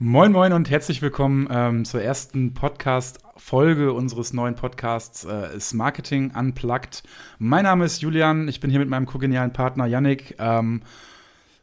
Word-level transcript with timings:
Moin 0.00 0.30
Moin 0.30 0.52
und 0.52 0.70
herzlich 0.70 1.02
willkommen 1.02 1.48
ähm, 1.50 1.84
zur 1.84 2.00
ersten 2.00 2.54
Podcast-Folge 2.54 3.92
unseres 3.92 4.32
neuen 4.32 4.54
Podcasts 4.54 5.24
äh, 5.24 5.56
ist 5.56 5.74
Marketing 5.74 6.30
Unplugged. 6.36 7.02
Mein 7.40 7.64
Name 7.64 7.84
ist 7.84 8.00
Julian, 8.00 8.46
ich 8.46 8.60
bin 8.60 8.70
hier 8.70 8.78
mit 8.78 8.88
meinem 8.88 9.06
kogenialen 9.06 9.52
Partner 9.52 9.86
Yannick. 9.86 10.36
Ähm, 10.38 10.82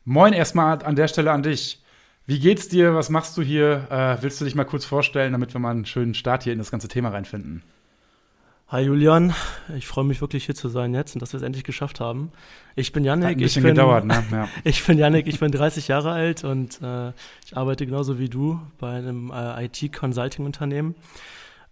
moin 0.04 0.34
erstmal 0.34 0.84
an 0.84 0.98
der 0.98 1.08
Stelle 1.08 1.32
an 1.32 1.44
dich. 1.44 1.82
Wie 2.26 2.40
geht's 2.40 2.68
dir? 2.68 2.94
Was 2.94 3.10
machst 3.10 3.38
du 3.38 3.42
hier? 3.42 3.88
Äh, 3.90 4.22
willst 4.22 4.42
du 4.42 4.44
dich 4.44 4.56
mal 4.56 4.66
kurz 4.66 4.84
vorstellen, 4.84 5.32
damit 5.32 5.54
wir 5.54 5.62
mal 5.62 5.72
einen 5.72 5.86
schönen 5.86 6.14
Start 6.14 6.44
hier 6.44 6.52
in 6.52 6.60
das 6.60 6.72
ganze 6.72 6.90
Thema 6.90 7.12
reinfinden? 7.12 7.64
Hi 8.68 8.82
Julian, 8.82 9.32
ich 9.78 9.86
freue 9.86 10.06
mich 10.06 10.22
wirklich 10.22 10.46
hier 10.46 10.56
zu 10.56 10.70
sein 10.70 10.96
jetzt 10.96 11.14
und 11.14 11.22
dass 11.22 11.34
wir 11.34 11.38
es 11.38 11.44
endlich 11.44 11.64
geschafft 11.64 12.00
haben. 12.00 12.32
Ich 12.76 12.92
bin 12.92 13.04
Yannick. 13.06 13.26
Hat 13.28 13.36
ein 13.36 13.38
bisschen 13.38 13.60
ich 13.60 13.68
bin, 13.68 13.76
gedauert, 13.76 14.06
ne? 14.06 14.24
Ja. 14.32 14.50
ich 14.64 14.84
bin 14.84 14.98
Yannick, 14.98 15.28
ich 15.28 15.40
bin 15.40 15.52
30 15.52 15.88
Jahre 15.88 16.12
alt 16.12 16.44
und 16.44 16.82
äh, 16.82 17.10
ich 17.46 17.56
arbeite 17.56 17.86
genauso 17.86 18.18
wie 18.18 18.28
du 18.28 18.60
bei 18.80 18.98
einem 18.98 19.32
äh, 19.32 19.66
IT-Consulting-Unternehmen. 19.66 20.96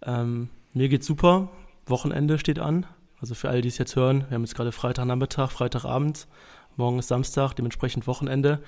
Ähm, 0.06 0.50
mir 0.72 0.88
geht's 0.88 1.06
super. 1.06 1.48
Wochenende 1.86 2.38
steht 2.38 2.60
an. 2.60 2.86
Also 3.20 3.34
für 3.34 3.48
alle, 3.48 3.60
die 3.60 3.68
es 3.68 3.78
jetzt 3.78 3.96
hören, 3.96 4.26
wir 4.28 4.36
haben 4.36 4.44
jetzt 4.44 4.54
gerade 4.54 4.70
Freitagnachmittag, 4.70 5.50
Freitagabend, 5.50 6.28
morgen 6.76 7.00
ist 7.00 7.08
Samstag, 7.08 7.54
dementsprechend 7.54 8.06
Wochenende. 8.06 8.60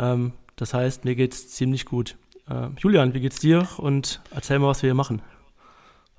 Ähm, 0.00 0.32
das 0.56 0.74
heißt, 0.74 1.04
mir 1.04 1.14
geht's 1.14 1.50
ziemlich 1.50 1.84
gut. 1.84 2.16
Äh, 2.50 2.70
Julian, 2.78 3.14
wie 3.14 3.20
geht's 3.20 3.38
dir? 3.38 3.68
Und 3.76 4.20
erzähl 4.32 4.58
mal, 4.58 4.66
was 4.66 4.82
wir 4.82 4.88
hier 4.88 4.94
machen. 4.94 5.22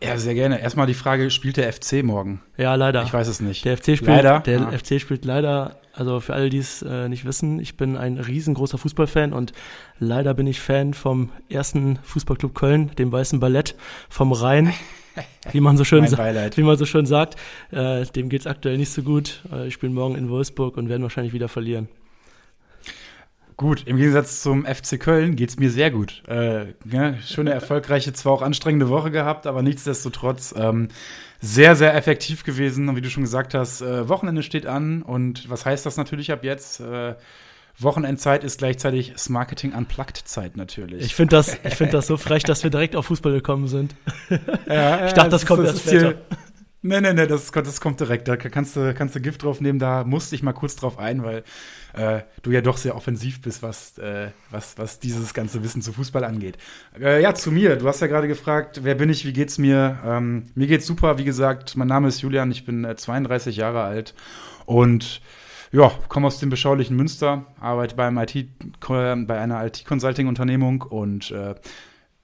Ja, 0.03 0.17
sehr 0.17 0.33
gerne. 0.33 0.59
Erstmal 0.61 0.87
die 0.87 0.93
Frage, 0.93 1.31
spielt 1.31 1.57
der 1.57 1.71
FC 1.71 2.03
morgen? 2.03 2.41
Ja, 2.57 2.75
leider. 2.75 3.03
Ich 3.03 3.13
weiß 3.13 3.27
es 3.27 3.39
nicht. 3.39 3.63
Der 3.63 3.77
FC 3.77 3.97
spielt 3.97 4.07
leider. 4.07 4.41
Der 4.41 4.67
ah. 4.67 4.77
FC 4.77 4.99
spielt 4.99 5.23
leider, 5.23 5.77
also 5.93 6.19
für 6.19 6.33
alle, 6.33 6.49
die 6.49 6.57
es 6.57 6.81
äh, 6.81 7.07
nicht 7.07 7.25
wissen, 7.25 7.59
ich 7.59 7.77
bin 7.77 7.95
ein 7.95 8.17
riesengroßer 8.17 8.77
Fußballfan 8.77 9.31
und 9.31 9.53
leider 9.99 10.33
bin 10.33 10.45
ich 10.45 10.59
Fan 10.59 10.93
vom 10.93 11.29
ersten 11.49 11.99
Fußballclub 12.03 12.53
Köln, 12.53 12.91
dem 12.97 13.11
Weißen 13.11 13.39
Ballett 13.39 13.75
vom 14.09 14.33
Rhein. 14.33 14.73
Wie 15.51 15.59
man 15.59 15.77
so 15.77 15.83
schön, 15.83 16.05
wie 16.05 16.63
man 16.63 16.75
so 16.75 16.87
schön 16.87 17.05
sagt, 17.05 17.35
äh, 17.69 18.03
dem 18.03 18.29
geht's 18.29 18.47
aktuell 18.47 18.77
nicht 18.77 18.91
so 18.91 19.03
gut. 19.03 19.43
Äh, 19.51 19.67
ich 19.67 19.75
spiele 19.75 19.93
morgen 19.93 20.15
in 20.15 20.27
Wolfsburg 20.27 20.75
und 20.75 20.89
werden 20.89 21.03
wahrscheinlich 21.03 21.33
wieder 21.33 21.49
verlieren. 21.49 21.87
Gut, 23.57 23.83
im 23.85 23.97
Gegensatz 23.97 24.41
zum 24.41 24.65
FC 24.65 24.99
Köln 24.99 25.35
geht 25.35 25.49
es 25.49 25.57
mir 25.57 25.69
sehr 25.69 25.91
gut. 25.91 26.23
Äh, 26.27 26.73
ja, 26.89 27.15
schöne, 27.21 27.51
erfolgreiche, 27.51 28.13
zwar 28.13 28.33
auch 28.33 28.41
anstrengende 28.41 28.89
Woche 28.89 29.11
gehabt, 29.11 29.47
aber 29.47 29.61
nichtsdestotrotz 29.61 30.53
ähm, 30.57 30.87
sehr, 31.39 31.75
sehr 31.75 31.93
effektiv 31.95 32.43
gewesen. 32.43 32.89
Und 32.89 32.95
wie 32.95 33.01
du 33.01 33.09
schon 33.09 33.23
gesagt 33.23 33.53
hast, 33.53 33.81
äh, 33.81 34.07
Wochenende 34.09 34.43
steht 34.43 34.65
an. 34.65 35.01
Und 35.01 35.49
was 35.49 35.65
heißt 35.65 35.85
das 35.85 35.97
natürlich 35.97 36.31
ab 36.31 36.43
jetzt? 36.43 36.79
Äh, 36.79 37.15
Wochenendzeit 37.77 38.43
ist 38.43 38.59
gleichzeitig 38.59 39.13
das 39.13 39.29
Marketing 39.29 39.73
Unplugged 39.73 40.17
Zeit 40.17 40.57
natürlich. 40.57 41.03
Ich 41.05 41.15
finde 41.15 41.35
das, 41.35 41.57
ich 41.63 41.75
find 41.75 41.93
das 41.93 42.07
so 42.07 42.17
frech, 42.17 42.43
dass 42.43 42.63
wir 42.63 42.69
direkt 42.69 42.95
auf 42.95 43.07
Fußball 43.07 43.33
gekommen 43.33 43.67
sind. 43.67 43.95
Ja, 44.67 45.07
ich 45.07 45.13
dachte, 45.13 45.29
das, 45.29 45.41
das 45.41 45.45
kommt 45.45 45.65
erst 45.65 45.81
später. 45.81 46.15
Nee, 46.85 46.99
nee, 46.99 47.13
nee, 47.13 47.27
das, 47.27 47.49
das 47.49 47.79
kommt 47.79 48.01
direkt. 48.01 48.27
Da 48.27 48.35
kannst 48.35 48.75
du, 48.75 48.93
kannst 48.93 49.15
du 49.15 49.21
Gift 49.21 49.43
drauf 49.43 49.61
nehmen. 49.61 49.79
Da 49.79 50.03
musste 50.03 50.35
ich 50.35 50.43
mal 50.43 50.51
kurz 50.51 50.75
drauf 50.75 50.99
ein, 50.99 51.23
weil 51.23 51.43
äh, 51.93 52.23
du 52.41 52.51
ja 52.51 52.59
doch 52.59 52.75
sehr 52.75 52.97
offensiv 52.97 53.41
bist, 53.41 53.63
was, 53.63 53.97
äh, 53.99 54.31
was, 54.51 54.77
was 54.77 54.99
dieses 54.99 55.33
ganze 55.33 55.63
Wissen 55.63 55.81
zu 55.81 55.93
Fußball 55.93 56.25
angeht. 56.25 56.57
Äh, 56.99 57.21
ja, 57.21 57.33
zu 57.33 57.53
mir. 57.53 57.77
Du 57.77 57.87
hast 57.87 58.01
ja 58.01 58.07
gerade 58.07 58.27
gefragt, 58.27 58.81
wer 58.83 58.95
bin 58.95 59.09
ich, 59.09 59.25
wie 59.25 59.31
geht's 59.31 59.57
mir? 59.57 59.97
Ähm, 60.05 60.51
mir 60.55 60.67
geht's 60.67 60.85
super. 60.85 61.17
Wie 61.17 61.23
gesagt, 61.23 61.77
mein 61.77 61.87
Name 61.87 62.09
ist 62.09 62.21
Julian, 62.21 62.51
ich 62.51 62.65
bin 62.65 62.85
32 62.93 63.55
äh, 63.55 63.61
Jahre 63.61 63.83
alt 63.83 64.13
und 64.65 65.21
ja, 65.71 65.89
komme 66.09 66.27
aus 66.27 66.39
dem 66.39 66.49
beschaulichen 66.49 66.97
Münster, 66.97 67.45
arbeite 67.61 67.95
beim 67.95 68.17
IT, 68.17 68.45
bei 68.81 69.39
einer 69.39 69.65
IT-Consulting-Unternehmung 69.65 70.81
und 70.81 71.31
äh, 71.31 71.55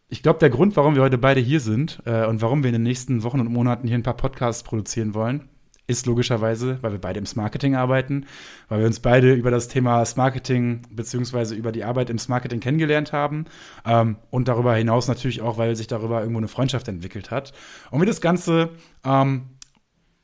ich 0.10 0.24
glaube, 0.24 0.40
der 0.40 0.50
Grund, 0.50 0.76
warum 0.76 0.96
wir 0.96 1.04
heute 1.04 1.20
beide 1.20 1.40
hier 1.40 1.60
sind 1.60 2.02
äh, 2.06 2.26
und 2.26 2.42
warum 2.42 2.64
wir 2.64 2.70
in 2.70 2.74
den 2.74 2.84
nächsten 2.84 3.24
Wochen 3.24 3.40
und 3.40 3.52
Monaten 3.52 3.88
hier 3.88 3.98
ein 3.98 4.04
paar 4.04 4.18
Podcasts 4.18 4.64
produzieren 4.64 5.14
wollen, 5.14 5.50
ist 5.86 6.06
logischerweise, 6.08 6.80
weil 6.82 6.92
wir 6.92 7.00
beide 7.00 7.20
im 7.20 7.26
Marketing 7.36 7.76
arbeiten, 7.76 8.26
weil 8.70 8.80
wir 8.80 8.88
uns 8.88 9.00
beide 9.00 9.34
über 9.34 9.52
das 9.52 9.68
Thema 9.68 10.04
Marketing 10.16 10.84
beziehungsweise 10.92 11.56
über 11.56 11.72
die 11.72 11.84
Arbeit 11.84 12.10
im 12.10 12.20
Marketing 12.28 12.60
kennengelernt 12.60 13.14
haben 13.14 13.46
ähm, 13.86 14.18
und 14.30 14.48
darüber 14.48 14.76
hinaus 14.76 15.08
natürlich 15.08 15.42
auch, 15.42 15.58
weil 15.58 15.76
sich 15.76 15.88
darüber 15.88 16.22
irgendwo 16.22 16.40
eine 16.40 16.48
Freundschaft 16.48 16.88
entwickelt 16.88 17.32
hat. 17.32 17.54
Und 17.92 18.00
wir 18.00 18.08
das 18.08 18.22
Ganze, 18.22 18.70
ähm, 19.04 19.50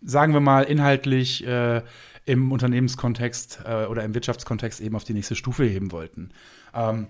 sagen 0.01 0.33
wir 0.33 0.39
mal, 0.39 0.63
inhaltlich 0.63 1.45
äh, 1.45 1.81
im 2.25 2.51
Unternehmenskontext 2.51 3.61
äh, 3.65 3.85
oder 3.85 4.03
im 4.03 4.13
Wirtschaftskontext 4.13 4.81
eben 4.81 4.95
auf 4.95 5.03
die 5.03 5.13
nächste 5.13 5.35
Stufe 5.35 5.63
heben 5.63 5.91
wollten. 5.91 6.29
Ähm, 6.75 7.07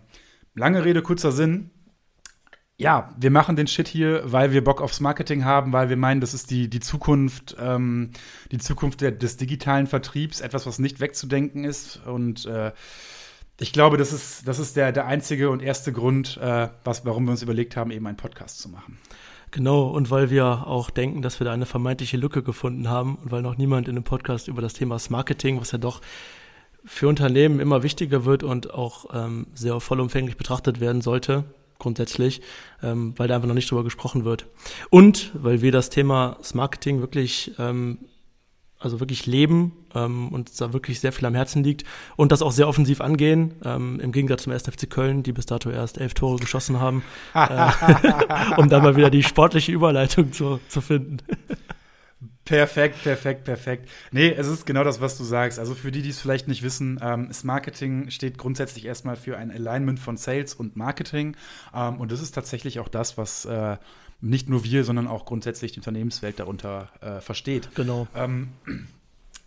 lange 0.53 0.84
Rede, 0.84 1.02
kurzer 1.02 1.31
Sinn 1.34 1.72
ja, 2.78 3.13
wir 3.18 3.31
machen 3.31 3.56
den 3.56 3.68
Shit 3.68 3.88
hier, 3.88 4.22
weil 4.25 4.52
wir 4.52 4.63
Bock 4.63 4.81
aufs 4.81 5.00
Marketing 5.00 5.46
haben, 5.46 5.72
weil 5.72 5.88
wir 5.90 5.96
meinen, 5.96 6.19
das 6.19 6.34
ist 6.34 6.52
die, 6.52 6.69
die 6.69 6.81
Zukunft, 6.81 7.56
ähm, 7.59 8.12
die 8.52 8.58
Zukunft 8.58 9.02
der, 9.02 9.12
des 9.12 9.38
digitalen 9.38 9.88
Vertriebs, 9.88 10.41
etwas, 10.41 10.66
was 10.66 10.78
nicht 10.78 11.00
wegzudenken 11.00 11.64
ist. 11.64 12.02
Und 12.06 12.46
äh, 12.46 12.74
ich 13.62 13.72
glaube, 13.72 13.96
das 13.96 14.12
ist, 14.12 14.46
das 14.47 14.59
ist 14.59 14.75
der, 14.75 14.91
der 14.91 15.06
einzige 15.06 15.50
und 15.50 15.62
erste 15.62 15.94
Grund, 15.94 16.38
äh, 16.38 16.68
was, 16.84 17.06
warum 17.06 17.25
wir 17.25 17.31
uns 17.31 17.41
überlegt 17.41 17.78
haben, 17.78 17.91
eben 17.91 18.06
einen 18.08 18.18
Podcast 18.18 18.59
zu 18.59 18.68
machen. 18.68 18.97
Genau, 19.52 19.88
und 19.88 20.12
weil 20.12 20.30
wir 20.30 20.68
auch 20.68 20.90
denken, 20.90 21.22
dass 21.22 21.40
wir 21.40 21.46
da 21.46 21.53
eine 21.53 21.66
vermeintliche 21.66 22.18
Lücke 22.18 22.44
gefunden 22.44 22.90
haben 22.90 23.16
und 23.16 23.31
weil 23.31 23.41
noch 23.41 23.58
niemand 23.58 23.88
in 23.88 23.96
einem 23.96 24.03
Podcast 24.03 24.50
über 24.50 24.62
das 24.62 24.74
Thema 24.74 24.97
Marketing, 25.08 25.62
was 25.62 25.72
ja 25.72 25.78
doch 25.78 26.02
für 26.84 27.08
Unternehmen 27.08 27.62
immer 27.62 27.84
wichtiger 27.84 28.25
wird 28.25 28.44
und 28.44 28.74
auch 28.74 29.06
ähm, 29.14 29.47
sehr 29.53 29.80
vollumfänglich 29.80 30.35
betrachtet 30.35 30.81
werden 30.81 31.00
sollte, 31.00 31.46
grundsätzlich, 31.85 32.41
ähm, 32.81 33.13
weil 33.16 33.28
da 33.28 33.35
einfach 33.35 33.47
noch 33.47 33.53
nicht 33.53 33.69
drüber 33.69 33.84
gesprochen 33.84 34.25
wird. 34.25 34.47
Und 34.90 35.29
weil 35.35 35.62
wir 35.62 35.72
das 35.72 35.91
Thema 35.91 36.38
Marketing 36.56 37.00
wirklich, 37.00 37.51
ähm, 37.59 38.00
also 38.79 39.00
wirklich 39.00 39.28
leben 39.28 39.72
ähm, 39.94 40.29
und 40.29 40.59
da 40.59 40.73
wirklich 40.73 41.00
sehr 41.00 41.12
viel 41.12 41.28
am 41.28 41.35
Herzen 41.35 41.63
liegt 41.63 41.85
und 42.16 42.31
das 42.31 42.41
auch 42.41 42.51
sehr 42.51 42.68
offensiv 42.68 43.01
angehen, 43.01 43.53
ähm, 43.63 44.00
im 44.00 44.12
Gegensatz 44.12 44.44
zum 44.44 44.53
1. 44.53 44.63
FC 44.63 44.90
Köln, 44.90 45.22
die 45.22 45.31
bis 45.31 45.46
dato 45.46 45.69
erst 45.69 46.00
elf 46.00 46.16
Tore 46.16 46.40
geschossen 46.40 46.79
haben, 46.79 47.03
äh, 47.35 47.69
um 48.57 48.67
da 48.67 48.79
mal 48.79 48.96
wieder 48.96 49.12
die 49.12 49.22
sportliche 49.22 49.72
Überleitung 49.72 50.34
zu, 50.34 50.59
zu 50.67 50.81
finden. 50.81 51.17
Perfekt, 52.46 53.02
perfekt, 53.02 53.44
perfekt. 53.44 53.90
Nee, 54.12 54.32
es 54.32 54.48
ist 54.48 54.68
genau 54.68 54.84
das, 54.84 55.02
was 55.02 55.18
du 55.18 55.24
sagst. 55.24 55.58
Also 55.58 55.74
für 55.74 55.92
die, 55.92 56.04
die 56.04 56.12
es 56.12 56.20
vielleicht 56.20 56.48
nicht 56.48 56.62
wissen, 56.62 57.00
ähm, 57.02 57.28
das 57.28 57.44
Marketing 57.44 58.12
steht 58.12 58.38
grundsätzlich 58.38 58.86
erstmal 58.86 59.16
für 59.16 59.38
ein 59.38 59.50
Alignment 59.50 60.00
von 60.00 60.16
Sales 60.16 60.54
und 60.54 60.76
Marketing. 60.76 61.36
Ähm, 61.74 62.00
und 62.00 62.12
das 62.12 62.22
ist 62.22 62.34
tatsächlich 62.36 62.80
auch 62.80 62.88
das, 62.88 63.18
was 63.18 63.46
äh, 63.46 63.78
nicht 64.22 64.48
nur 64.48 64.64
wir, 64.64 64.84
sondern 64.84 65.08
auch 65.08 65.26
grundsätzlich 65.26 65.72
die 65.72 65.80
Unternehmenswelt 65.80 66.40
darunter 66.40 66.90
äh, 67.02 67.20
versteht. 67.20 67.70
Genau. 67.74 68.08
Ähm, 68.16 68.50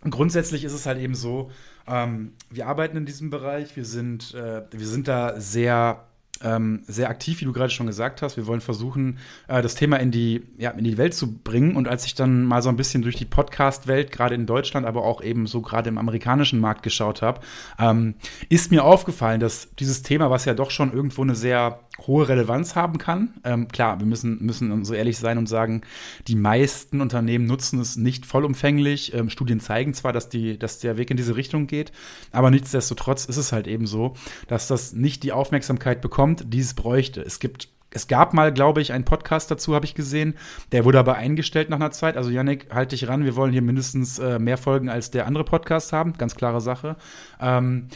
grundsätzlich 0.09 0.65
ist 0.65 0.73
es 0.73 0.85
halt 0.85 0.99
eben 0.99 1.15
so, 1.15 1.51
ähm, 1.87 2.33
wir 2.49 2.67
arbeiten 2.67 2.97
in 2.97 3.05
diesem 3.05 3.29
Bereich, 3.29 3.77
wir 3.77 3.85
sind, 3.85 4.33
äh, 4.33 4.63
wir 4.71 4.87
sind 4.87 5.07
da 5.07 5.39
sehr 5.39 6.05
ähm, 6.43 6.83
sehr 6.87 7.09
aktiv, 7.09 7.41
wie 7.41 7.45
du 7.45 7.53
gerade 7.53 7.69
schon 7.69 7.87
gesagt 7.87 8.21
hast. 8.21 8.37
Wir 8.37 8.47
wollen 8.47 8.61
versuchen, 8.61 9.17
äh, 9.47 9.61
das 9.61 9.75
Thema 9.75 9.97
in 9.97 10.11
die, 10.11 10.43
ja, 10.57 10.71
in 10.71 10.83
die 10.83 10.97
Welt 10.97 11.13
zu 11.13 11.31
bringen. 11.33 11.75
Und 11.75 11.87
als 11.87 12.05
ich 12.05 12.15
dann 12.15 12.43
mal 12.43 12.61
so 12.61 12.69
ein 12.69 12.77
bisschen 12.77 13.01
durch 13.01 13.15
die 13.15 13.25
Podcast-Welt, 13.25 14.11
gerade 14.11 14.35
in 14.35 14.45
Deutschland, 14.45 14.85
aber 14.85 15.03
auch 15.03 15.21
eben 15.21 15.47
so 15.47 15.61
gerade 15.61 15.89
im 15.89 15.97
amerikanischen 15.97 16.59
Markt 16.59 16.83
geschaut 16.83 17.21
habe, 17.21 17.41
ähm, 17.77 18.15
ist 18.49 18.71
mir 18.71 18.83
aufgefallen, 18.83 19.39
dass 19.39 19.69
dieses 19.79 20.01
Thema, 20.01 20.29
was 20.29 20.45
ja 20.45 20.53
doch 20.53 20.71
schon 20.71 20.93
irgendwo 20.93 21.21
eine 21.21 21.35
sehr 21.35 21.79
hohe 22.07 22.27
Relevanz 22.27 22.75
haben 22.75 22.97
kann. 22.97 23.33
Ähm, 23.43 23.67
klar, 23.67 23.99
wir 23.99 24.05
müssen, 24.05 24.43
müssen 24.45 24.85
so 24.85 24.93
ehrlich 24.93 25.17
sein 25.17 25.37
und 25.37 25.47
sagen, 25.47 25.81
die 26.27 26.35
meisten 26.35 27.01
Unternehmen 27.01 27.45
nutzen 27.45 27.79
es 27.79 27.95
nicht 27.95 28.25
vollumfänglich. 28.25 29.13
Ähm, 29.13 29.29
Studien 29.29 29.59
zeigen 29.59 29.93
zwar, 29.93 30.13
dass, 30.13 30.29
die, 30.29 30.57
dass 30.57 30.79
der 30.79 30.97
Weg 30.97 31.11
in 31.11 31.17
diese 31.17 31.35
Richtung 31.35 31.67
geht, 31.67 31.91
aber 32.31 32.49
nichtsdestotrotz 32.51 33.25
ist 33.25 33.37
es 33.37 33.51
halt 33.51 33.67
eben 33.67 33.87
so, 33.87 34.15
dass 34.47 34.67
das 34.67 34.93
nicht 34.93 35.23
die 35.23 35.31
Aufmerksamkeit 35.31 36.01
bekommt, 36.01 36.45
die 36.53 36.59
es 36.59 36.73
bräuchte. 36.73 37.21
Es 37.21 37.39
gibt 37.39 37.69
es 37.91 38.07
gab 38.07 38.33
mal, 38.33 38.53
glaube 38.53 38.81
ich, 38.81 38.93
einen 38.93 39.05
Podcast 39.05 39.49
dazu, 39.49 39.73
habe 39.73 39.85
ich 39.85 39.95
gesehen. 39.95 40.35
Der 40.71 40.85
wurde 40.85 40.99
aber 40.99 41.15
eingestellt 41.15 41.69
nach 41.69 41.77
einer 41.77 41.91
Zeit. 41.91 42.17
Also, 42.17 42.29
Yannick, 42.29 42.67
halt 42.71 42.91
dich 42.91 43.07
ran. 43.07 43.25
Wir 43.25 43.35
wollen 43.35 43.51
hier 43.51 43.63
mindestens 43.63 44.19
äh, 44.19 44.37
mehr 44.37 44.57
Folgen 44.57 44.89
als 44.89 45.09
der 45.09 45.25
andere 45.25 45.43
Podcast 45.43 45.91
haben. 45.91 46.13
Ganz 46.13 46.35
klare 46.35 46.61
Sache. 46.61 46.97
Ähm, 47.41 47.87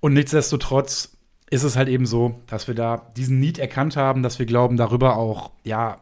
und 0.00 0.14
nichtsdestotrotz 0.14 1.11
ist 1.52 1.64
es 1.64 1.76
halt 1.76 1.88
eben 1.88 2.06
so, 2.06 2.40
dass 2.46 2.66
wir 2.66 2.74
da 2.74 3.12
diesen 3.14 3.38
Need 3.38 3.58
erkannt 3.58 3.94
haben, 3.94 4.22
dass 4.22 4.38
wir 4.38 4.46
glauben, 4.46 4.78
darüber 4.78 5.16
auch, 5.16 5.50
ja, 5.64 6.00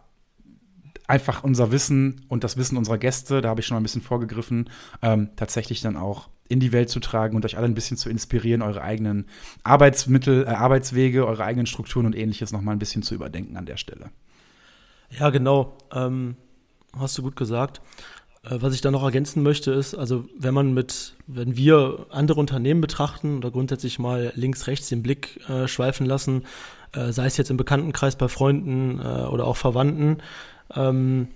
einfach 1.09 1.43
unser 1.43 1.73
Wissen 1.73 2.25
und 2.29 2.45
das 2.45 2.57
Wissen 2.57 2.77
unserer 2.77 2.99
Gäste, 2.99 3.41
da 3.41 3.49
habe 3.49 3.61
ich 3.61 3.67
schon 3.67 3.75
mal 3.75 3.81
ein 3.81 3.83
bisschen 3.83 4.01
vorgegriffen, 4.01 4.71
ähm, 5.03 5.31
tatsächlich 5.35 5.81
dann 5.81 5.97
auch 5.97 6.29
in 6.49 6.61
die 6.61 6.71
Welt 6.71 6.89
zu 6.89 7.01
tragen 7.01 7.35
und 7.35 7.45
euch 7.45 7.57
alle 7.57 7.67
ein 7.67 7.75
bisschen 7.75 7.97
zu 7.97 8.09
inspirieren, 8.09 8.63
eure 8.63 8.83
eigenen 8.83 9.27
Arbeitsmittel, 9.65 10.45
äh, 10.45 10.51
Arbeitswege, 10.51 11.27
eure 11.27 11.43
eigenen 11.43 11.67
Strukturen 11.67 12.07
und 12.07 12.15
ähnliches 12.15 12.53
nochmal 12.53 12.77
ein 12.77 12.79
bisschen 12.79 13.03
zu 13.03 13.17
überdenken 13.17 13.57
an 13.57 13.67
der 13.67 13.77
Stelle. 13.77 14.11
Ja, 15.19 15.31
genau. 15.31 15.77
Ähm, 15.93 16.37
hast 16.97 17.19
du 17.19 17.23
gut 17.23 17.35
gesagt. 17.35 17.81
Äh, 18.43 18.57
was 18.61 18.75
ich 18.75 18.81
da 18.81 18.91
noch 18.91 19.03
ergänzen 19.03 19.43
möchte, 19.43 19.73
ist, 19.73 19.95
also 19.95 20.25
wenn 20.39 20.55
man 20.55 20.73
mit, 20.73 21.15
wenn 21.27 21.57
wir 21.57 22.07
andere 22.11 22.41
Unternehmen 22.41 22.81
betrachten 22.81 23.37
oder 23.37 23.51
grundsätzlich 23.51 23.99
mal 23.99 24.33
links, 24.35 24.67
rechts 24.67 24.89
den 24.89 25.03
Blick 25.03 25.41
äh, 25.49 25.69
schweifen 25.69 26.07
lassen, 26.07 26.45
äh, 26.93 27.13
sei 27.13 27.27
es 27.27 27.37
jetzt 27.37 27.51
im 27.51 27.57
Bekanntenkreis 27.57 28.17
bei 28.17 28.29
Freunden 28.29 28.99
äh, 29.01 29.27
oder 29.27 29.47
auch 29.47 29.57
Verwandten 29.57 30.19
ähm, 30.75 31.29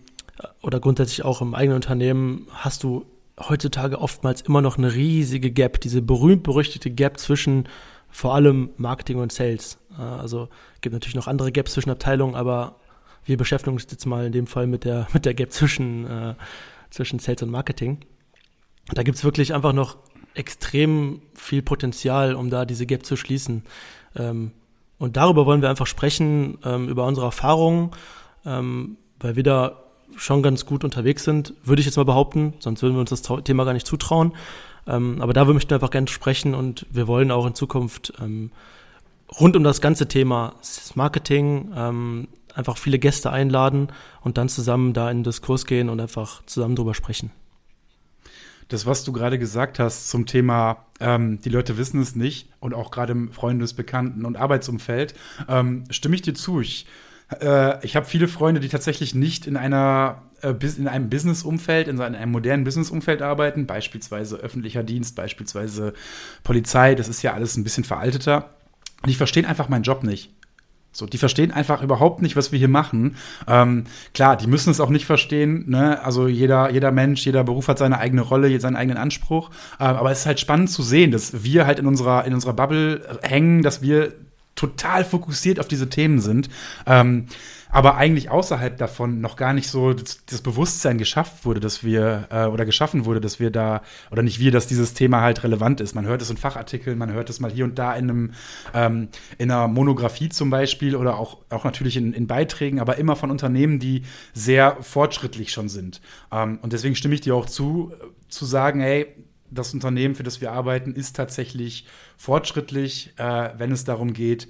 oder 0.63 0.81
grundsätzlich 0.81 1.25
auch 1.25 1.41
im 1.41 1.55
eigenen 1.55 1.77
Unternehmen, 1.77 2.49
hast 2.51 2.83
du 2.83 3.07
heutzutage 3.39 4.01
oftmals 4.01 4.43
immer 4.43 4.63
noch 4.63 4.79
eine 4.79 4.95
riesige 4.95 5.51
Gap, 5.51 5.81
diese 5.81 6.03
berühmt-berüchtigte 6.03 6.91
Gap 6.91 7.19
zwischen 7.19 7.69
vor 8.11 8.35
allem 8.35 8.71
Marketing 8.77 9.19
und 9.19 9.33
Sales. 9.33 9.79
Äh, 9.99 10.03
also 10.03 10.49
gibt 10.81 10.93
natürlich 10.93 11.17
noch 11.17 11.29
andere 11.29 11.53
Gaps 11.53 11.73
zwischen 11.73 11.91
Abteilungen, 11.91 12.35
aber 12.35 12.77
wir 13.25 13.37
beschäftigen 13.37 13.75
uns 13.75 13.87
jetzt 13.91 14.07
mal 14.07 14.27
in 14.27 14.33
dem 14.33 14.47
Fall 14.47 14.67
mit 14.67 14.85
der, 14.85 15.07
mit 15.13 15.25
der 15.25 15.35
Gap 15.35 15.53
zwischen, 15.53 16.07
äh, 16.07 16.35
zwischen 16.95 17.19
Sales 17.19 17.43
und 17.43 17.51
Marketing. 17.51 17.99
Da 18.93 19.03
gibt 19.03 19.19
es 19.19 19.25
wirklich 19.25 19.55
einfach 19.55 19.73
noch 19.73 19.97
extrem 20.35 21.23
viel 21.35 21.63
Potenzial, 21.63 22.35
um 22.35 22.51
da 22.51 22.65
diese 22.65 22.87
Gap 22.87 23.05
zu 23.05 23.17
schließen. 23.17 23.65
Ähm, 24.17 24.53
und 24.99 25.17
darüber 25.17 25.47
wollen 25.47 25.63
wir 25.63 25.71
einfach 25.71 25.87
sprechen, 25.87 26.59
ähm, 26.65 26.89
über 26.89 27.07
unsere 27.07 27.27
Erfahrungen, 27.27 27.91
ähm, 28.45 28.97
weil 29.21 29.37
wir 29.37 29.43
da 29.43 29.81
schon 30.17 30.43
ganz 30.43 30.67
gut 30.67 30.85
unterwegs 30.85 31.25
sind, 31.25 31.55
würde 31.65 31.81
ich 31.81 31.87
jetzt 31.87 31.97
mal 31.97 32.05
behaupten, 32.05 32.55
sonst 32.61 32.83
würden 32.83 32.95
wir 32.95 33.01
uns 33.01 33.11
das 33.11 33.23
Thema 33.45 33.65
gar 33.65 33.73
nicht 33.73 33.87
zutrauen. 33.87 34.33
Ähm, 34.87 35.21
aber 35.21 35.33
da 35.33 35.45
möchten 35.45 35.71
wir 35.71 35.77
einfach 35.77 35.91
gerne 35.91 36.09
sprechen 36.09 36.55
und 36.55 36.87
wir 36.91 37.09
wollen 37.09 37.31
auch 37.31 37.47
in 37.47 37.55
Zukunft 37.55 38.13
ähm, 38.21 38.53
rund 39.41 39.57
um 39.57 39.65
das 39.65 39.81
ganze 39.81 40.07
Thema 40.07 40.55
Marketing 40.95 41.73
ähm, 41.75 42.29
einfach 42.55 42.79
viele 42.79 42.99
Gäste 42.99 43.31
einladen 43.31 43.89
und 44.21 44.39
dann 44.39 44.49
zusammen 44.49 44.93
da 44.93 45.11
in 45.11 45.19
den 45.19 45.25
Diskurs 45.25 45.67
gehen 45.67 45.89
und 45.89 46.01
einfach 46.01 46.45
zusammen 46.47 46.77
drüber 46.77 46.95
sprechen. 46.95 47.31
Das, 48.69 48.87
was 48.87 49.05
du 49.05 49.13
gerade 49.13 49.39
gesagt 49.39 49.79
hast 49.79 50.09
zum 50.09 50.25
Thema, 50.27 50.87
ähm, 50.99 51.41
die 51.41 51.51
Leute 51.51 51.77
wissen 51.77 52.01
es 52.01 52.17
nicht 52.17 52.49
und 52.61 52.75
auch 52.75 52.91
gerade 52.91 53.13
im 53.13 53.31
Freundes-, 53.33 53.75
Bekannten- 53.75 54.25
und 54.25 54.37
Arbeitsumfeld, 54.37 55.15
ähm, 55.49 55.85
stimme 55.91 56.15
ich 56.15 56.23
dir 56.23 56.35
zu. 56.35 56.61
Ich 56.61 56.87
äh, 57.41 57.85
ich 57.85 57.97
habe 57.97 58.07
viele 58.07 58.29
Freunde, 58.29 58.61
die 58.61 58.69
tatsächlich 58.69 59.15
nicht 59.15 59.47
in 59.47 59.57
einer 59.57 60.23
äh, 60.43 60.55
in 60.77 60.89
einem 60.89 61.09
Business-Umfeld, 61.11 61.89
in 61.89 62.01
einem 62.01 62.33
modernen 62.33 62.65
Business-Umfeld 62.65 63.23
arbeiten, 63.23 63.67
beispielsweise 63.67 64.37
öffentlicher 64.37 64.83
Dienst, 64.83 65.17
beispielsweise 65.17 65.95
Polizei, 66.43 66.95
das 66.95 67.09
ist 67.09 67.23
ja 67.23 67.35
alles 67.35 67.57
ein 67.57 67.65
bisschen 67.65 67.85
veralteter. 67.85 68.51
Die 69.07 69.15
verstehen 69.15 69.47
einfach 69.47 69.69
meinen 69.69 69.83
Job 69.83 70.03
nicht. 70.03 70.33
So, 70.95 71.07
die 71.07 71.19
verstehen 71.19 71.51
einfach 71.51 71.83
überhaupt 71.83 72.23
nicht, 72.23 72.37
was 72.37 72.53
wir 72.53 72.59
hier 72.59 72.69
machen. 72.69 73.17
Ähm, 73.49 73.85
klar, 74.15 74.37
die 74.37 74.47
müssen 74.47 74.71
es 74.71 74.81
auch 74.81 74.91
nicht 74.91 75.07
verstehen. 75.07 75.65
Ne? 75.69 76.03
Also 76.05 76.29
jeder, 76.29 76.71
jeder 76.71 76.93
Mensch, 76.93 77.27
jeder 77.27 77.43
Beruf 77.43 77.67
hat 77.67 77.79
seine 77.79 77.99
eigene 77.99 78.23
Rolle, 78.23 78.61
seinen 78.61 78.77
eigenen 78.77 78.99
Anspruch. 78.99 79.51
Ähm, 79.81 79.89
aber 79.97 80.13
es 80.13 80.21
ist 80.21 80.27
halt 80.27 80.39
spannend 80.39 80.71
zu 80.71 80.83
sehen, 80.83 81.11
dass 81.11 81.43
wir 81.43 81.67
halt 81.67 81.81
in 81.81 81.87
unserer 81.87 82.25
in 82.25 82.33
unserer 82.33 82.53
Bubble 82.53 83.03
hängen, 83.23 83.63
dass 83.63 83.83
wir 83.83 84.13
total 84.55 85.05
fokussiert 85.05 85.61
auf 85.61 85.69
diese 85.69 85.89
Themen 85.89 86.21
sind, 86.21 86.49
ähm, 86.87 87.27
aber 87.71 87.97
eigentlich 87.97 88.31
außerhalb 88.31 88.79
davon 88.79 89.21
noch 89.21 89.35
gar 89.35 89.53
nicht 89.53 89.69
so 89.69 89.95
das, 89.95 90.25
das 90.27 90.43
Bewusstsein 90.43 90.97
geschafft 90.97 91.45
wurde, 91.45 91.59
dass 91.59 91.83
wir 91.83 92.29
äh, 92.31 92.45
oder 92.45 92.65
geschaffen 92.65 93.05
wurde, 93.05 93.21
dass 93.21 93.41
wir 93.41 93.51
da 93.51 93.83
oder 94.13 94.23
nicht 94.23 94.39
wir, 94.39 94.53
dass 94.53 94.69
dieses 94.69 94.95
Thema 94.95 95.23
halt 95.23 95.43
relevant 95.43 95.81
ist. 95.81 95.95
Man 95.95 96.07
hört 96.07 96.23
es 96.23 96.31
in 96.31 96.37
Fachartikeln, 96.37 96.97
man 96.99 97.13
hört 97.13 97.31
es 97.31 97.41
mal 97.41 97.51
hier 97.51 97.65
und 97.65 97.77
da 97.77 97.95
in 97.95 98.11
einem 98.11 98.33
ähm, 98.75 99.09
in 99.39 99.51
einer 99.51 99.67
Monographie 99.67 100.29
zum 100.29 100.51
Beispiel 100.51 100.95
oder 100.95 101.19
auch 101.19 101.39
auch 101.51 101.65
natürlich 101.65 101.97
in, 101.97 102.13
in 102.13 102.29
Beiträgen, 102.29 102.79
aber 102.79 102.97
immer 102.97 103.17
von 103.17 103.33
Unternehmen, 103.33 103.81
die 103.81 104.03
sehr 104.35 104.77
fortschrittlich 104.81 105.51
schon 105.51 105.69
sind. 105.69 106.01
Ähm, 106.31 106.61
und 106.63 106.73
deswegen 106.73 106.95
stimme 106.95 107.15
ich 107.15 107.23
dir 107.23 107.35
auch 107.35 107.47
zu, 107.47 107.93
zu 108.29 108.45
sagen, 108.45 108.81
hey, 108.81 109.07
das 109.51 109.75
Unternehmen, 109.75 110.15
für 110.15 110.23
das 110.23 110.41
wir 110.41 110.53
arbeiten, 110.53 110.95
ist 110.95 111.17
tatsächlich 111.17 111.87
fortschrittlich, 112.17 113.15
äh, 113.17 113.51
wenn 113.57 113.73
es 113.73 113.85
darum 113.85 114.13
geht, 114.13 114.49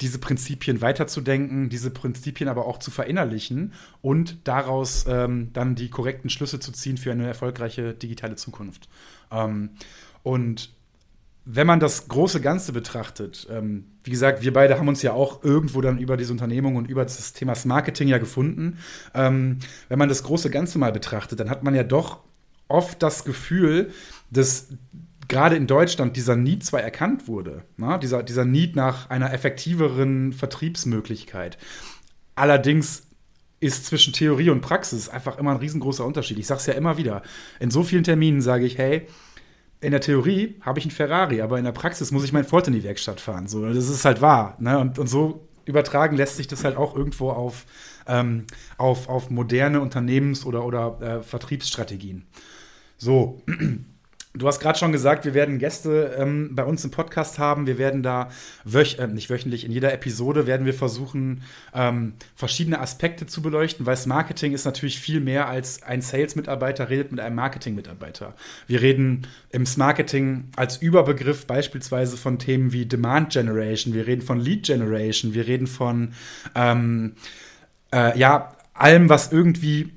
diese 0.00 0.18
Prinzipien 0.18 0.80
weiterzudenken, 0.80 1.68
diese 1.68 1.90
Prinzipien 1.90 2.48
aber 2.48 2.66
auch 2.66 2.78
zu 2.78 2.90
verinnerlichen 2.90 3.72
und 4.02 4.36
daraus 4.44 5.06
ähm, 5.08 5.50
dann 5.52 5.74
die 5.74 5.88
korrekten 5.88 6.28
Schlüsse 6.28 6.60
zu 6.60 6.70
ziehen 6.72 6.98
für 6.98 7.12
eine 7.12 7.26
erfolgreiche 7.26 7.94
digitale 7.94 8.36
Zukunft. 8.36 8.88
Ähm, 9.30 9.70
und 10.22 10.70
wenn 11.48 11.66
man 11.66 11.78
das 11.78 12.08
große 12.08 12.40
Ganze 12.40 12.72
betrachtet, 12.72 13.46
ähm, 13.50 13.86
wie 14.02 14.10
gesagt, 14.10 14.42
wir 14.42 14.52
beide 14.52 14.78
haben 14.78 14.88
uns 14.88 15.00
ja 15.02 15.12
auch 15.12 15.44
irgendwo 15.44 15.80
dann 15.80 15.98
über 15.98 16.16
diese 16.16 16.32
Unternehmung 16.32 16.76
und 16.76 16.90
über 16.90 17.04
das 17.04 17.32
Thema 17.32 17.54
Marketing 17.64 18.08
ja 18.08 18.18
gefunden. 18.18 18.78
Ähm, 19.14 19.60
wenn 19.88 19.98
man 19.98 20.08
das 20.08 20.24
große 20.24 20.50
Ganze 20.50 20.78
mal 20.78 20.92
betrachtet, 20.92 21.38
dann 21.38 21.48
hat 21.48 21.62
man 21.62 21.74
ja 21.74 21.84
doch 21.84 22.18
oft 22.68 23.00
das 23.00 23.24
Gefühl, 23.24 23.92
dass 24.30 24.68
gerade 25.28 25.56
in 25.56 25.66
Deutschland 25.66 26.16
dieser 26.16 26.36
Need 26.36 26.64
zwar 26.64 26.82
erkannt 26.82 27.28
wurde, 27.28 27.64
na, 27.76 27.98
dieser, 27.98 28.22
dieser 28.22 28.44
Need 28.44 28.76
nach 28.76 29.10
einer 29.10 29.32
effektiveren 29.32 30.32
Vertriebsmöglichkeit. 30.32 31.58
Allerdings 32.34 33.04
ist 33.58 33.86
zwischen 33.86 34.12
Theorie 34.12 34.50
und 34.50 34.60
Praxis 34.60 35.08
einfach 35.08 35.38
immer 35.38 35.52
ein 35.52 35.56
riesengroßer 35.56 36.04
Unterschied. 36.04 36.38
Ich 36.38 36.46
sage 36.46 36.60
es 36.60 36.66
ja 36.66 36.74
immer 36.74 36.98
wieder. 36.98 37.22
In 37.58 37.70
so 37.70 37.82
vielen 37.82 38.04
Terminen 38.04 38.42
sage 38.42 38.66
ich, 38.66 38.76
hey, 38.78 39.06
in 39.80 39.90
der 39.90 40.00
Theorie 40.00 40.56
habe 40.60 40.78
ich 40.78 40.84
einen 40.84 40.92
Ferrari, 40.92 41.40
aber 41.40 41.58
in 41.58 41.64
der 41.64 41.72
Praxis 41.72 42.12
muss 42.12 42.24
ich 42.24 42.32
mein 42.32 42.44
Ford 42.44 42.66
in 42.68 42.74
die 42.74 42.84
Werkstatt 42.84 43.20
fahren. 43.20 43.46
So, 43.46 43.66
das 43.66 43.88
ist 43.88 44.04
halt 44.04 44.20
wahr. 44.20 44.56
Ne? 44.58 44.78
Und, 44.78 44.98
und 44.98 45.06
so 45.06 45.48
übertragen 45.64 46.16
lässt 46.16 46.36
sich 46.36 46.46
das 46.46 46.64
halt 46.64 46.76
auch 46.76 46.94
irgendwo 46.94 47.30
auf, 47.30 47.66
ähm, 48.06 48.46
auf, 48.78 49.08
auf 49.08 49.30
moderne 49.30 49.80
Unternehmens- 49.80 50.44
oder, 50.44 50.64
oder 50.64 51.00
äh, 51.00 51.22
Vertriebsstrategien. 51.22 52.26
So, 52.98 53.42
Du 54.36 54.46
hast 54.46 54.60
gerade 54.60 54.78
schon 54.78 54.92
gesagt, 54.92 55.24
wir 55.24 55.32
werden 55.32 55.58
Gäste 55.58 56.14
ähm, 56.18 56.50
bei 56.54 56.64
uns 56.64 56.84
im 56.84 56.90
Podcast 56.90 57.38
haben. 57.38 57.66
Wir 57.66 57.78
werden 57.78 58.02
da 58.02 58.28
wöch 58.64 58.98
äh, 58.98 59.06
nicht 59.06 59.30
wöchentlich, 59.30 59.64
in 59.64 59.72
jeder 59.72 59.92
Episode 59.92 60.46
werden 60.46 60.66
wir 60.66 60.74
versuchen, 60.74 61.42
ähm, 61.74 62.14
verschiedene 62.34 62.80
Aspekte 62.80 63.26
zu 63.26 63.40
beleuchten, 63.40 63.86
weil 63.86 63.94
das 63.94 64.06
Marketing 64.06 64.52
ist 64.52 64.66
natürlich 64.66 65.00
viel 65.00 65.20
mehr 65.20 65.48
als 65.48 65.82
ein 65.82 66.02
Sales-Mitarbeiter 66.02 66.90
redet 66.90 67.12
mit 67.12 67.20
einem 67.20 67.36
Marketing-Mitarbeiter. 67.36 68.34
Wir 68.66 68.82
reden 68.82 69.26
im 69.50 69.64
Marketing 69.76 70.50
als 70.56 70.76
Überbegriff 70.76 71.46
beispielsweise 71.46 72.16
von 72.16 72.38
Themen 72.38 72.72
wie 72.72 72.84
Demand 72.86 73.32
Generation, 73.32 73.94
wir 73.94 74.06
reden 74.06 74.22
von 74.22 74.38
Lead 74.38 74.66
Generation, 74.66 75.32
wir 75.32 75.46
reden 75.46 75.66
von 75.66 76.12
ähm, 76.54 77.14
äh, 77.92 78.18
ja, 78.18 78.54
allem, 78.74 79.08
was 79.08 79.32
irgendwie 79.32 79.95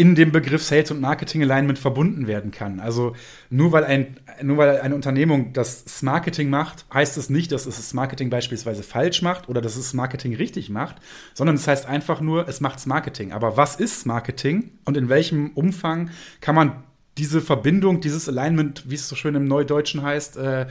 in 0.00 0.14
dem 0.14 0.32
Begriff 0.32 0.62
Sales 0.62 0.90
und 0.90 1.02
Marketing 1.02 1.42
Alignment 1.42 1.78
verbunden 1.78 2.26
werden 2.26 2.52
kann. 2.52 2.80
Also 2.80 3.14
nur 3.50 3.70
weil, 3.72 3.84
ein, 3.84 4.16
nur 4.42 4.56
weil 4.56 4.80
eine 4.80 4.94
Unternehmung 4.94 5.52
das 5.52 6.00
Marketing 6.00 6.48
macht, 6.48 6.86
heißt 6.90 7.18
es 7.18 7.28
nicht, 7.28 7.52
dass 7.52 7.66
es 7.66 7.76
das 7.76 7.92
Marketing 7.92 8.30
beispielsweise 8.30 8.82
falsch 8.82 9.20
macht 9.20 9.50
oder 9.50 9.60
dass 9.60 9.76
es 9.76 9.92
Marketing 9.92 10.34
richtig 10.34 10.70
macht, 10.70 10.96
sondern 11.34 11.56
es 11.56 11.68
heißt 11.68 11.84
einfach 11.84 12.22
nur, 12.22 12.48
es 12.48 12.62
macht 12.62 12.86
Marketing. 12.86 13.32
Aber 13.32 13.58
was 13.58 13.76
ist 13.76 14.06
Marketing 14.06 14.70
und 14.86 14.96
in 14.96 15.10
welchem 15.10 15.50
Umfang 15.50 16.08
kann 16.40 16.54
man 16.54 16.82
diese 17.18 17.42
Verbindung, 17.42 18.00
dieses 18.00 18.26
Alignment, 18.26 18.88
wie 18.88 18.94
es 18.94 19.06
so 19.06 19.16
schön 19.16 19.34
im 19.34 19.44
Neudeutschen 19.44 20.00
heißt, 20.02 20.38
äh, 20.38 20.66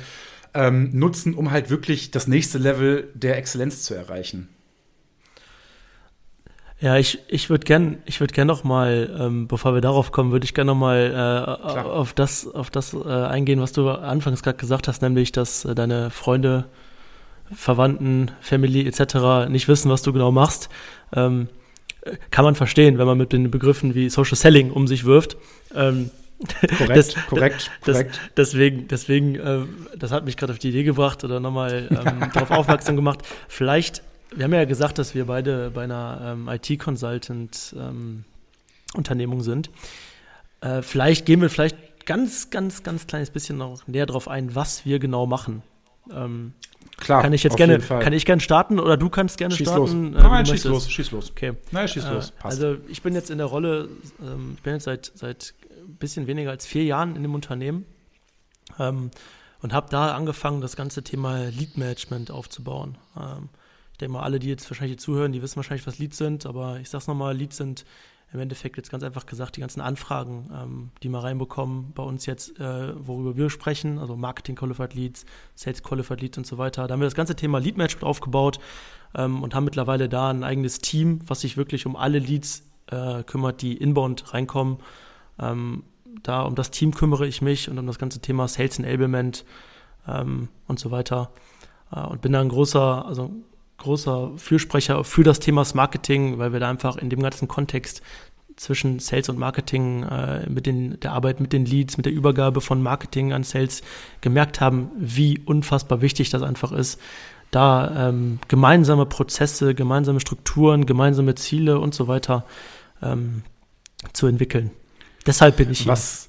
ähm, 0.56 0.90
nutzen, 0.92 1.36
um 1.36 1.52
halt 1.52 1.70
wirklich 1.70 2.10
das 2.10 2.26
nächste 2.26 2.58
Level 2.58 3.12
der 3.14 3.38
Exzellenz 3.38 3.84
zu 3.84 3.94
erreichen? 3.94 4.50
Ja, 6.82 6.98
ich, 6.98 7.20
ich 7.28 7.50
würde 7.50 7.66
gern, 7.66 7.98
ich 8.06 8.22
würde 8.22 8.34
gern 8.34 8.48
noch 8.48 8.64
mal, 8.64 9.14
ähm, 9.20 9.48
bevor 9.50 9.74
wir 9.74 9.82
darauf 9.82 10.14
kommen, 10.14 10.32
würde 10.32 10.46
ich 10.46 10.54
gern 10.54 10.68
noch 10.68 10.76
mal 10.76 11.58
äh, 11.68 11.80
auf 11.82 12.14
das, 12.14 12.48
auf 12.48 12.70
das 12.70 12.94
äh, 12.94 13.08
eingehen, 13.08 13.60
was 13.60 13.74
du 13.74 13.90
anfangs 13.90 14.44
gerade 14.44 14.58
gesagt 14.58 14.88
hast, 14.88 15.02
nämlich, 15.02 15.34
dass 15.34 15.66
äh, 15.66 15.76
deine 15.76 16.10
Freunde, 16.10 16.66
Verwandten, 17.54 18.32
Family 18.40 18.88
etc. 18.88 19.50
nicht 19.50 19.68
wissen, 19.68 19.92
was 19.92 20.04
du 20.04 20.14
genau 20.14 20.32
machst. 20.32 20.70
Ähm, 21.14 21.50
kann 22.32 22.46
man 22.46 22.56
verstehen, 22.56 22.98
wenn 22.98 23.08
man 23.08 23.18
mit 23.18 23.34
den 23.34 23.52
Begriffen 23.52 23.94
wie 23.94 24.10
Social 24.10 24.38
Selling 24.38 24.72
um 24.72 24.88
sich 24.88 25.04
wirft. 25.04 25.36
Ähm, 25.76 26.12
korrekt, 26.78 26.98
das, 26.98 27.16
korrekt, 27.28 27.72
das, 27.84 27.98
korrekt. 27.98 28.20
Deswegen, 28.38 28.88
deswegen, 28.88 29.36
äh, 29.36 29.60
das 29.98 30.12
hat 30.12 30.24
mich 30.24 30.38
gerade 30.38 30.54
auf 30.54 30.60
die 30.60 30.70
Idee 30.70 30.84
gebracht 30.84 31.26
oder 31.26 31.42
nochmal 31.42 31.90
ähm, 31.92 32.30
darauf 32.34 32.52
aufmerksam 32.52 32.96
gemacht. 32.96 33.20
Vielleicht 33.50 34.02
wir 34.36 34.44
haben 34.44 34.54
ja 34.54 34.66
gesagt, 34.66 34.98
dass 34.98 35.16
wir 35.16 35.26
beide 35.26 35.72
bei 35.72 35.84
einer 35.84 36.20
ähm, 36.24 36.48
IT-Consultant-Unternehmung 36.48 39.40
ähm, 39.40 39.44
sind. 39.44 39.70
Äh, 40.62 40.82
vielleicht 40.82 41.26
gehen 41.26 41.42
wir 41.42 41.50
vielleicht 41.50 42.06
ganz, 42.06 42.50
ganz, 42.50 42.84
ganz 42.84 43.08
kleines 43.08 43.32
bisschen 43.32 43.58
noch 43.58 43.88
näher 43.88 44.06
darauf 44.06 44.28
ein, 44.28 44.56
was 44.56 44.86
wir 44.86 45.00
genau 45.00 45.26
machen. 45.26 45.64
Ähm, 46.12 46.54
Klar, 46.98 47.22
kann 47.22 47.34
ich 47.34 47.44
jetzt 47.44 47.56
gerne, 47.56 47.80
kann 47.80 48.14
ich 48.14 48.26
gerne 48.26 48.42
starten 48.42 48.80
oder 48.80 48.98
du 48.98 49.10
kannst 49.10 49.38
gerne 49.38 49.56
schieß 49.56 49.70
starten? 49.70 50.14
Los. 50.14 50.22
Äh, 50.22 50.28
Nein, 50.28 50.46
schieß 50.46 50.64
los, 50.66 50.92
schieß 50.92 51.12
los. 51.12 51.32
Okay. 51.32 51.54
Nein, 51.72 51.88
schieß 51.88 52.06
äh, 52.06 52.14
los. 52.14 52.32
Passt. 52.32 52.62
Also 52.62 52.78
ich 52.88 53.02
bin 53.02 53.14
jetzt 53.14 53.30
in 53.30 53.38
der 53.38 53.48
Rolle, 53.48 53.90
ähm, 54.22 54.54
ich 54.58 54.64
bin 54.64 54.74
jetzt 54.74 54.84
seit 54.84 55.12
seit 55.16 55.54
ein 55.88 55.96
bisschen 55.96 56.28
weniger 56.28 56.52
als 56.52 56.66
vier 56.66 56.84
Jahren 56.84 57.16
in 57.16 57.22
dem 57.22 57.34
Unternehmen 57.34 57.86
ähm, 58.80 59.12
und 59.62 59.74
habe 59.74 59.88
da 59.90 60.16
angefangen, 60.16 60.62
das 60.62 60.76
ganze 60.76 61.04
Thema 61.04 61.50
Lead 61.50 61.78
Management 61.78 62.32
aufzubauen. 62.32 62.98
Ähm, 63.18 63.50
denke 64.00 64.14
mal, 64.14 64.24
alle, 64.24 64.40
die 64.40 64.48
jetzt 64.48 64.70
wahrscheinlich 64.70 65.00
zuhören, 65.00 65.32
die 65.32 65.42
wissen 65.42 65.58
wahrscheinlich, 65.58 65.86
was 65.86 66.00
Leads 66.00 66.18
sind, 66.18 66.46
aber 66.46 66.80
ich 66.80 66.90
sag's 66.90 67.08
nochmal, 67.08 67.36
Leads 67.36 67.58
sind 67.58 67.86
im 68.32 68.40
Endeffekt 68.40 68.78
jetzt 68.78 68.92
ganz 68.92 69.04
einfach 69.04 69.26
gesagt 69.26 69.56
die 69.56 69.62
ganzen 69.62 69.82
Anfragen, 69.82 70.50
ähm, 70.54 70.90
die 71.02 71.10
wir 71.10 71.24
reinbekommen 71.24 71.94
bei 71.94 72.04
uns 72.04 72.26
jetzt, 72.26 72.60
äh, 72.60 72.94
worüber 72.96 73.36
wir 73.36 73.50
sprechen, 73.50 73.98
also 73.98 74.16
Marketing 74.16 74.56
Qualified 74.56 74.94
Leads, 74.94 75.26
Sales 75.56 75.82
Qualified 75.82 76.22
Leads 76.22 76.38
und 76.38 76.46
so 76.46 76.58
weiter. 76.58 76.88
Da 76.88 76.94
haben 76.94 77.02
wir 77.02 77.08
das 77.08 77.16
ganze 77.16 77.36
Thema 77.36 77.60
Lead 77.60 77.78
Management 77.78 78.04
aufgebaut 78.04 78.60
ähm, 79.16 79.42
und 79.42 79.56
haben 79.56 79.64
mittlerweile 79.64 80.10
da 80.10 80.30
ein 80.30 80.44
eigenes 80.44 80.80
Team, 80.80 81.22
was 81.26 81.42
sich 81.42 81.58
wirklich 81.58 81.88
um 81.88 81.96
alle 81.96 82.20
Leads 82.20 82.64
äh, 82.88 83.24
kümmert, 83.24 83.62
die 83.64 83.76
inbound 83.76 84.34
reinkommen. 84.34 84.78
Ähm, 85.40 85.84
da 86.22 86.44
um 86.44 86.54
das 86.54 86.70
Team 86.70 86.94
kümmere 86.94 87.26
ich 87.26 87.42
mich 87.42 87.70
und 87.70 87.80
um 87.80 87.88
das 87.88 87.98
ganze 87.98 88.20
Thema 88.20 88.48
Sales 88.48 88.78
Enablement 88.78 89.44
ähm, 90.08 90.50
und 90.68 90.80
so 90.80 90.92
weiter. 90.92 91.32
Äh, 91.92 92.02
und 92.02 92.22
bin 92.22 92.34
da 92.34 92.42
ein 92.42 92.50
großer, 92.50 93.06
also 93.06 93.32
großer 93.80 94.32
Fürsprecher 94.38 95.04
für 95.04 95.24
das 95.24 95.40
Thema 95.40 95.66
Marketing, 95.74 96.38
weil 96.38 96.54
wir 96.54 96.60
da 96.60 96.70
einfach 96.70 96.98
in 96.98 97.10
dem 97.10 97.22
ganzen 97.22 97.48
Kontext 97.48 98.02
zwischen 98.56 99.00
Sales 99.00 99.30
und 99.30 99.40
Marketing 99.40 100.04
äh, 100.04 100.50
mit 100.50 100.66
den, 100.66 101.00
der 101.00 101.14
Arbeit 101.14 101.40
mit 101.40 101.54
den 101.54 101.66
Leads, 101.66 101.98
mit 101.98 102.06
der 102.06 102.14
Übergabe 102.14 102.60
von 102.62 102.84
Marketing 102.84 103.32
an 103.32 103.44
Sales 103.44 103.82
gemerkt 104.22 104.60
haben, 104.60 104.92
wie 104.98 105.40
unfassbar 105.40 106.02
wichtig 106.02 106.30
das 106.30 106.44
einfach 106.44 106.72
ist, 106.74 107.00
da 107.52 108.10
ähm, 108.10 108.40
gemeinsame 108.48 109.06
Prozesse, 109.06 109.74
gemeinsame 109.74 110.20
Strukturen, 110.20 110.86
gemeinsame 110.86 111.36
Ziele 111.36 111.80
und 111.80 111.96
so 111.96 112.08
weiter 112.08 112.46
ähm, 113.02 113.44
zu 114.14 114.28
entwickeln. 114.28 114.72
Deshalb 115.26 115.58
bin 115.58 115.72
ich 115.72 115.80
hier. 115.80 115.92
Was, 115.92 116.29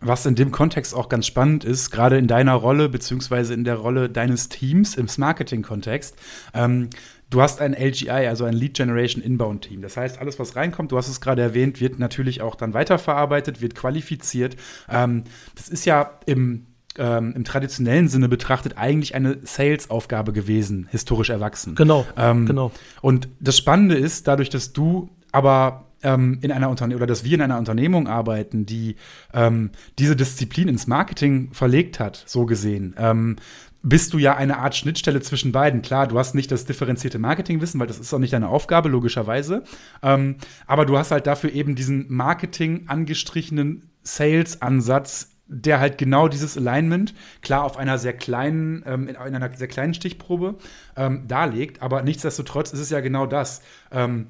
was 0.00 0.26
in 0.26 0.34
dem 0.34 0.52
Kontext 0.52 0.94
auch 0.94 1.08
ganz 1.08 1.26
spannend 1.26 1.64
ist, 1.64 1.90
gerade 1.90 2.18
in 2.18 2.28
deiner 2.28 2.54
Rolle, 2.54 2.88
beziehungsweise 2.88 3.54
in 3.54 3.64
der 3.64 3.76
Rolle 3.76 4.08
deines 4.08 4.48
Teams 4.48 4.96
im 4.96 5.08
Marketing-Kontext, 5.16 6.16
ähm, 6.54 6.90
du 7.30 7.42
hast 7.42 7.60
ein 7.60 7.74
LGI, 7.74 8.10
also 8.10 8.44
ein 8.44 8.54
Lead 8.54 8.74
Generation 8.74 9.22
Inbound 9.22 9.62
Team. 9.62 9.82
Das 9.82 9.96
heißt, 9.96 10.18
alles, 10.18 10.38
was 10.38 10.56
reinkommt, 10.56 10.92
du 10.92 10.96
hast 10.96 11.08
es 11.08 11.20
gerade 11.20 11.42
erwähnt, 11.42 11.80
wird 11.80 11.98
natürlich 11.98 12.42
auch 12.42 12.54
dann 12.54 12.74
weiterverarbeitet, 12.74 13.60
wird 13.60 13.74
qualifiziert. 13.74 14.56
Ähm, 14.88 15.24
das 15.56 15.68
ist 15.68 15.84
ja 15.84 16.18
im 16.26 16.66
ähm, 16.96 17.32
im 17.36 17.44
traditionellen 17.44 18.08
Sinne 18.08 18.28
betrachtet 18.28 18.76
eigentlich 18.76 19.14
eine 19.14 19.38
Sales-Aufgabe 19.44 20.32
gewesen, 20.32 20.88
historisch 20.90 21.30
erwachsen. 21.30 21.76
Genau, 21.76 22.04
ähm, 22.16 22.44
genau. 22.46 22.72
Und 23.00 23.28
das 23.38 23.56
Spannende 23.56 23.94
ist, 23.94 24.26
dadurch, 24.26 24.50
dass 24.50 24.72
du 24.72 25.08
aber 25.30 25.84
ähm, 26.02 26.38
in 26.42 26.52
einer 26.52 26.68
Unternehmung 26.68 26.98
oder 26.98 27.06
dass 27.06 27.24
wir 27.24 27.34
in 27.34 27.42
einer 27.42 27.58
Unternehmung 27.58 28.08
arbeiten, 28.08 28.66
die 28.66 28.96
ähm, 29.32 29.70
diese 29.98 30.16
Disziplin 30.16 30.68
ins 30.68 30.86
Marketing 30.86 31.50
verlegt 31.52 32.00
hat, 32.00 32.22
so 32.26 32.46
gesehen, 32.46 32.94
ähm, 32.98 33.36
bist 33.82 34.12
du 34.12 34.18
ja 34.18 34.36
eine 34.36 34.58
Art 34.58 34.74
Schnittstelle 34.74 35.20
zwischen 35.20 35.52
beiden. 35.52 35.82
Klar, 35.82 36.08
du 36.08 36.18
hast 36.18 36.34
nicht 36.34 36.50
das 36.50 36.64
differenzierte 36.64 37.18
Marketingwissen, 37.18 37.78
weil 37.78 37.86
das 37.86 37.98
ist 37.98 38.12
auch 38.12 38.18
nicht 38.18 38.32
deine 38.32 38.48
Aufgabe, 38.48 38.88
logischerweise. 38.88 39.62
Ähm, 40.02 40.36
aber 40.66 40.84
du 40.84 40.98
hast 40.98 41.10
halt 41.10 41.26
dafür 41.26 41.52
eben 41.52 41.74
diesen 41.74 42.06
Marketing 42.08 42.84
angestrichenen 42.88 43.90
Sales-Ansatz 44.02 45.30
der 45.48 45.80
halt 45.80 45.96
genau 45.96 46.28
dieses 46.28 46.58
Alignment, 46.58 47.14
klar 47.40 47.64
auf 47.64 47.78
einer 47.78 47.96
sehr 47.96 48.12
kleinen, 48.12 48.84
ähm, 48.86 49.08
in 49.08 49.16
einer 49.16 49.50
sehr 49.56 49.66
kleinen 49.66 49.94
Stichprobe 49.94 50.56
ähm, 50.94 51.26
darlegt, 51.26 51.80
aber 51.80 52.02
nichtsdestotrotz 52.02 52.72
ist 52.72 52.80
es 52.80 52.90
ja 52.90 53.00
genau 53.00 53.26
das. 53.26 53.62
Ähm, 53.90 54.26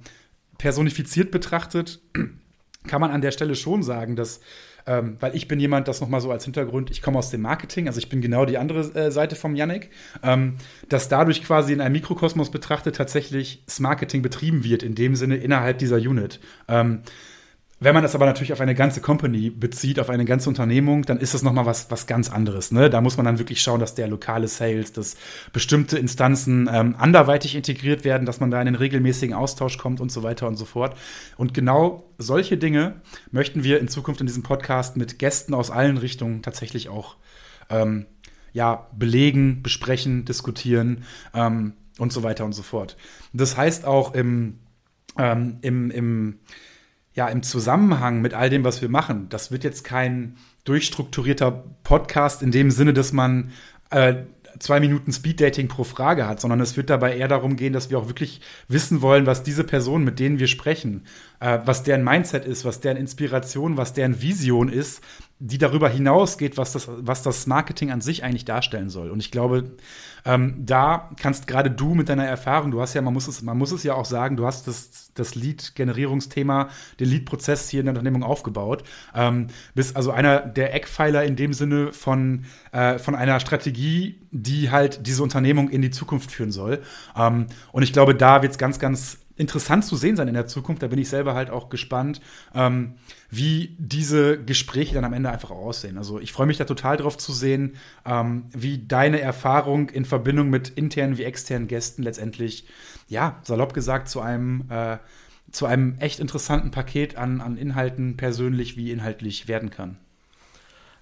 personifiziert 0.59 1.31
betrachtet, 1.31 2.01
kann 2.87 3.01
man 3.01 3.11
an 3.11 3.21
der 3.21 3.31
Stelle 3.31 3.55
schon 3.55 3.83
sagen, 3.83 4.17
dass, 4.17 4.41
ähm, 4.87 5.17
weil 5.21 5.37
ich 5.37 5.49
bin 5.49 5.61
jemand, 5.61 5.89
das 5.89 6.01
nochmal 6.01 6.21
so 6.21 6.31
als 6.31 6.45
Hintergrund, 6.45 6.91
ich 6.91 7.03
komme 7.03 7.19
aus 7.19 7.31
dem 7.31 7.43
Marketing, 7.43 7.87
also 7.87 7.99
ich 7.99 8.09
bin 8.09 8.21
genau 8.21 8.45
die 8.45 8.59
andere 8.59 8.81
äh, 8.95 9.11
Seite 9.11 9.37
vom 9.37 9.55
Yannick, 9.55 9.91
ähm, 10.23 10.57
dass 10.89 11.09
dadurch 11.09 11.45
quasi 11.45 11.73
in 11.73 11.81
einem 11.81 11.93
Mikrokosmos 11.93 12.51
betrachtet 12.51 12.97
tatsächlich 12.97 13.63
das 13.67 13.81
Marketing 13.81 14.23
betrieben 14.23 14.65
wird, 14.65 14.83
in 14.83 14.95
dem 14.95 15.15
Sinne 15.15 15.37
innerhalb 15.37 15.79
dieser 15.79 15.97
Unit. 15.97 16.41
Ähm, 16.67 17.03
wenn 17.81 17.95
man 17.95 18.03
das 18.03 18.17
aber 18.17 18.27
natürlich 18.27 18.53
auf 18.53 18.61
eine 18.61 18.75
ganze 18.75 19.01
Company 19.01 19.51
bezieht, 19.51 20.01
auf 20.01 20.11
eine 20.11 20.25
ganze 20.25 20.49
Unternehmung, 20.49 21.03
dann 21.03 21.19
ist 21.19 21.35
das 21.35 21.45
nochmal 21.45 21.65
was, 21.65 21.91
was 21.91 22.09
ganz 22.09 22.29
anderes. 22.29 22.73
Ne? 22.73 22.91
Da 22.91 23.01
muss 23.01 23.17
man 23.17 23.25
dann 23.25 23.39
wirklich 23.39 23.63
schauen, 23.63 23.79
dass 23.79 23.95
der 23.95 24.09
lokale 24.09 24.49
Sales, 24.49 24.93
dass 24.93 25.17
bestimmte 25.53 25.97
Instanzen 25.97 26.69
ähm, 26.73 26.97
anderweitig 26.99 27.55
integriert 27.55 28.05
werden, 28.05 28.27
dass 28.27 28.41
man 28.41 28.51
da 28.51 28.61
in 28.61 28.67
den 28.67 28.75
regelmäßigen 28.75 29.35
Austausch 29.35 29.79
kommt 29.79 30.01
und 30.01 30.11
so 30.11 30.25
weiter 30.25 30.49
und 30.49 30.57
so 30.57 30.65
fort. 30.65 30.97
Und 31.37 31.55
genau 31.55 32.11
solche 32.19 32.57
Dinge 32.57 33.01
möchten 33.31 33.63
wir 33.63 33.79
in 33.79 33.87
Zukunft 33.87 34.21
in 34.21 34.27
diesem 34.27 34.43
Podcast 34.43 34.97
mit 34.97 35.21
Gästen 35.21 35.55
aus 35.55 35.71
allen 35.71 35.99
Richtungen 35.99 36.43
tatsächlich 36.43 36.89
auch 36.89 37.17
ähm, 37.71 38.07
ja, 38.53 38.89
belegen, 38.97 39.63
besprechen, 39.63 40.25
diskutieren 40.25 41.05
ähm, 41.33 41.75
und 41.99 42.13
so 42.13 42.25
weiter 42.25 42.45
und 42.45 42.55
so 42.55 42.65
fort. 42.65 42.97
Das 43.33 43.57
heißt 43.57 43.85
auch 43.85 44.15
im, 44.15 44.59
ähm, 45.17 45.59
im, 45.63 45.93
im 45.93 46.39
ja, 47.19 47.27
im 47.27 47.43
Zusammenhang 47.43 48.21
mit 48.23 48.33
all 48.33 48.49
dem, 48.49 48.63
was 48.63 48.81
wir 48.81 48.89
machen, 48.89 49.29
das 49.29 49.51
wird 49.51 49.65
jetzt 49.65 49.83
kein 49.83 50.37
durchstrukturierter 50.63 51.65
Podcast 51.83 52.45
in 52.45 52.53
dem 52.53 52.71
Sinne, 52.71 52.93
dass 52.93 53.13
man 53.13 53.51
äh, 53.91 54.23
zwei 54.61 54.79
Minuten 54.79 55.13
Speeddating 55.13 55.67
pro 55.67 55.83
Frage 55.83 56.29
hat, 56.29 56.41
sondern 56.41 56.61
es 56.61 56.77
wird 56.77 56.91
dabei 56.91 57.17
eher 57.17 57.27
darum 57.27 57.57
gehen, 57.57 57.73
dass 57.73 57.91
wir 57.91 57.99
auch 57.99 58.07
wirklich 58.07 58.41
wissen 58.69 59.03
wollen, 59.03 59.27
was 59.27 59.43
diese 59.43 59.65
Personen, 59.65 60.05
mit 60.05 60.21
denen 60.21 60.39
wir 60.39 60.47
sprechen, 60.47 61.07
äh, 61.41 61.59
was 61.65 61.83
deren 61.83 62.05
Mindset 62.05 62.45
ist, 62.45 62.65
was 62.65 62.79
deren 62.79 62.97
Inspiration, 62.97 63.77
was 63.77 63.95
deren 63.95 64.23
Vision 64.23 64.69
ist, 64.69 65.03
die 65.41 65.59
darüber 65.59 65.89
hinausgeht, 65.89 66.57
was 66.57 66.73
das, 66.73 66.89
was 66.89 67.25
das 67.25 67.49
Marketing 67.49 67.91
an 67.91 68.01
sich 68.01 68.23
eigentlich 68.23 68.45
darstellen 68.45 68.91
soll. 68.91 69.11
Und 69.11 69.19
ich 69.19 69.33
glaube, 69.33 69.73
ähm, 70.29 70.57
da 70.59 71.09
kannst 71.19 71.47
gerade 71.47 71.71
du 71.71 71.95
mit 71.95 72.11
deiner 72.11 72.27
Erfahrung, 72.27 72.71
du 72.71 72.83
hast 72.83 72.93
ja, 72.93 73.01
man 73.01 73.15
muss 73.15 73.29
es, 73.29 73.41
man 73.41 73.57
muss 73.57 73.73
es 73.73 73.83
ja 73.83 73.95
auch 73.95 74.05
sagen, 74.05 74.37
du 74.37 74.45
hast 74.45 74.69
das, 74.69 75.11
das 75.15 75.35
Lead-Generierungsthema, 75.35 76.69
den 77.01 77.09
Lead-Prozess 77.09 77.71
hier 77.71 77.81
in 77.81 77.87
der 77.87 77.95
Unternehmung 77.95 78.23
aufgebaut. 78.23 78.85
Ähm, 79.15 79.47
bist 79.75 79.97
also 79.97 80.11
einer 80.11 80.41
der 80.41 80.75
Eckpfeiler 80.75 81.25
in 81.25 81.35
dem 81.35 81.55
Sinne 81.55 81.95
von, 81.95 82.45
äh, 82.73 82.99
von 82.99 83.15
einer 83.15 83.41
Strategie, 83.41 84.21
die 84.31 84.71
halt 84.71 85.07
diese 85.07 85.23
Unternehmung 85.23 85.71
in 85.71 85.81
die 85.81 85.91
Zukunft 85.91 86.31
führen 86.31 86.53
soll. 86.53 86.83
Ähm, 87.17 87.47
und 87.73 87.83
ich 87.83 87.95
glaube, 87.95 88.15
da 88.15 88.43
wird 88.43 88.53
es 88.53 88.59
ganz, 88.59 88.79
ganz 88.79 89.17
interessant 89.39 89.85
zu 89.85 89.97
sehen 89.97 90.17
sein 90.17 90.29
in 90.29 90.35
der 90.35 90.47
Zukunft. 90.47 90.83
Da 90.83 90.89
bin 90.89 90.99
ich 90.99 91.09
selber 91.09 91.35
halt 91.35 91.51
auch 91.51 91.69
gespannt, 91.69 92.21
ähm, 92.55 92.95
wie 93.31 93.77
diese 93.79 94.43
Gespräche 94.43 94.95
dann 94.95 95.05
am 95.05 95.13
Ende 95.13 95.31
einfach 95.31 95.51
aussehen. 95.51 95.97
Also 95.97 96.21
ich 96.21 96.33
freue 96.33 96.47
mich 96.47 96.59
da 96.59 96.65
total 96.65 96.97
drauf 96.97 97.17
zu 97.17 97.33
sehen, 97.33 97.77
ähm, 98.05 98.47
wie 98.51 98.87
deine 98.87 99.21
Erfahrung 99.21 99.89
in 99.91 100.05
Verbindung 100.05 100.51
mit 100.51 100.69
internen 100.69 101.19
wie 101.19 101.25
externen 101.25 101.69
Gästen 101.69 102.03
letztendlich, 102.03 102.67
ja, 103.09 103.41
salopp 103.43 103.75
gesagt, 103.75 104.09
zu 104.09 104.21
einem 104.21 104.65
äh, 104.71 104.99
zu 105.51 105.65
einem 105.65 105.97
echt 105.99 106.21
interessanten 106.21 106.71
Paket 106.71 107.17
an, 107.17 107.41
an 107.41 107.57
Inhalten 107.57 108.19
persönlich 108.19 108.77
wie 108.77 108.93
inhaltlich 108.93 109.49
werden 109.49 109.71
kann. 109.71 109.97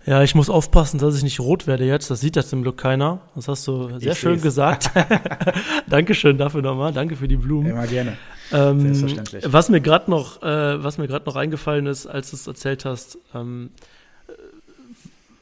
Ja, 0.06 0.22
ich 0.22 0.36
muss 0.36 0.48
aufpassen, 0.48 0.98
dass 0.98 1.16
ich 1.16 1.24
nicht 1.24 1.40
rot 1.40 1.66
werde 1.66 1.84
jetzt. 1.84 2.10
Das 2.12 2.20
sieht 2.20 2.36
das 2.36 2.48
zum 2.48 2.62
Glück 2.62 2.76
keiner. 2.76 3.20
Das 3.34 3.48
hast 3.48 3.66
du 3.66 3.98
sehr 3.98 4.12
ich 4.12 4.18
schön 4.18 4.40
gesagt. 4.40 4.90
Dankeschön 5.88 6.38
dafür 6.38 6.62
nochmal. 6.62 6.92
Danke 6.92 7.16
für 7.16 7.26
die 7.26 7.36
Blumen. 7.36 7.70
Immer 7.70 7.88
gerne. 7.88 8.16
Ähm, 8.52 8.80
Selbstverständlich. 8.80 9.52
Was 9.52 9.68
mir 9.68 9.80
gerade 9.80 10.08
noch, 10.08 10.40
äh, 10.42 10.82
was 10.82 10.98
mir 10.98 11.08
gerade 11.08 11.26
noch 11.26 11.34
eingefallen 11.34 11.86
ist, 11.86 12.06
als 12.06 12.30
du 12.30 12.36
es 12.36 12.46
erzählt 12.46 12.84
hast, 12.84 13.18
ähm, 13.34 13.70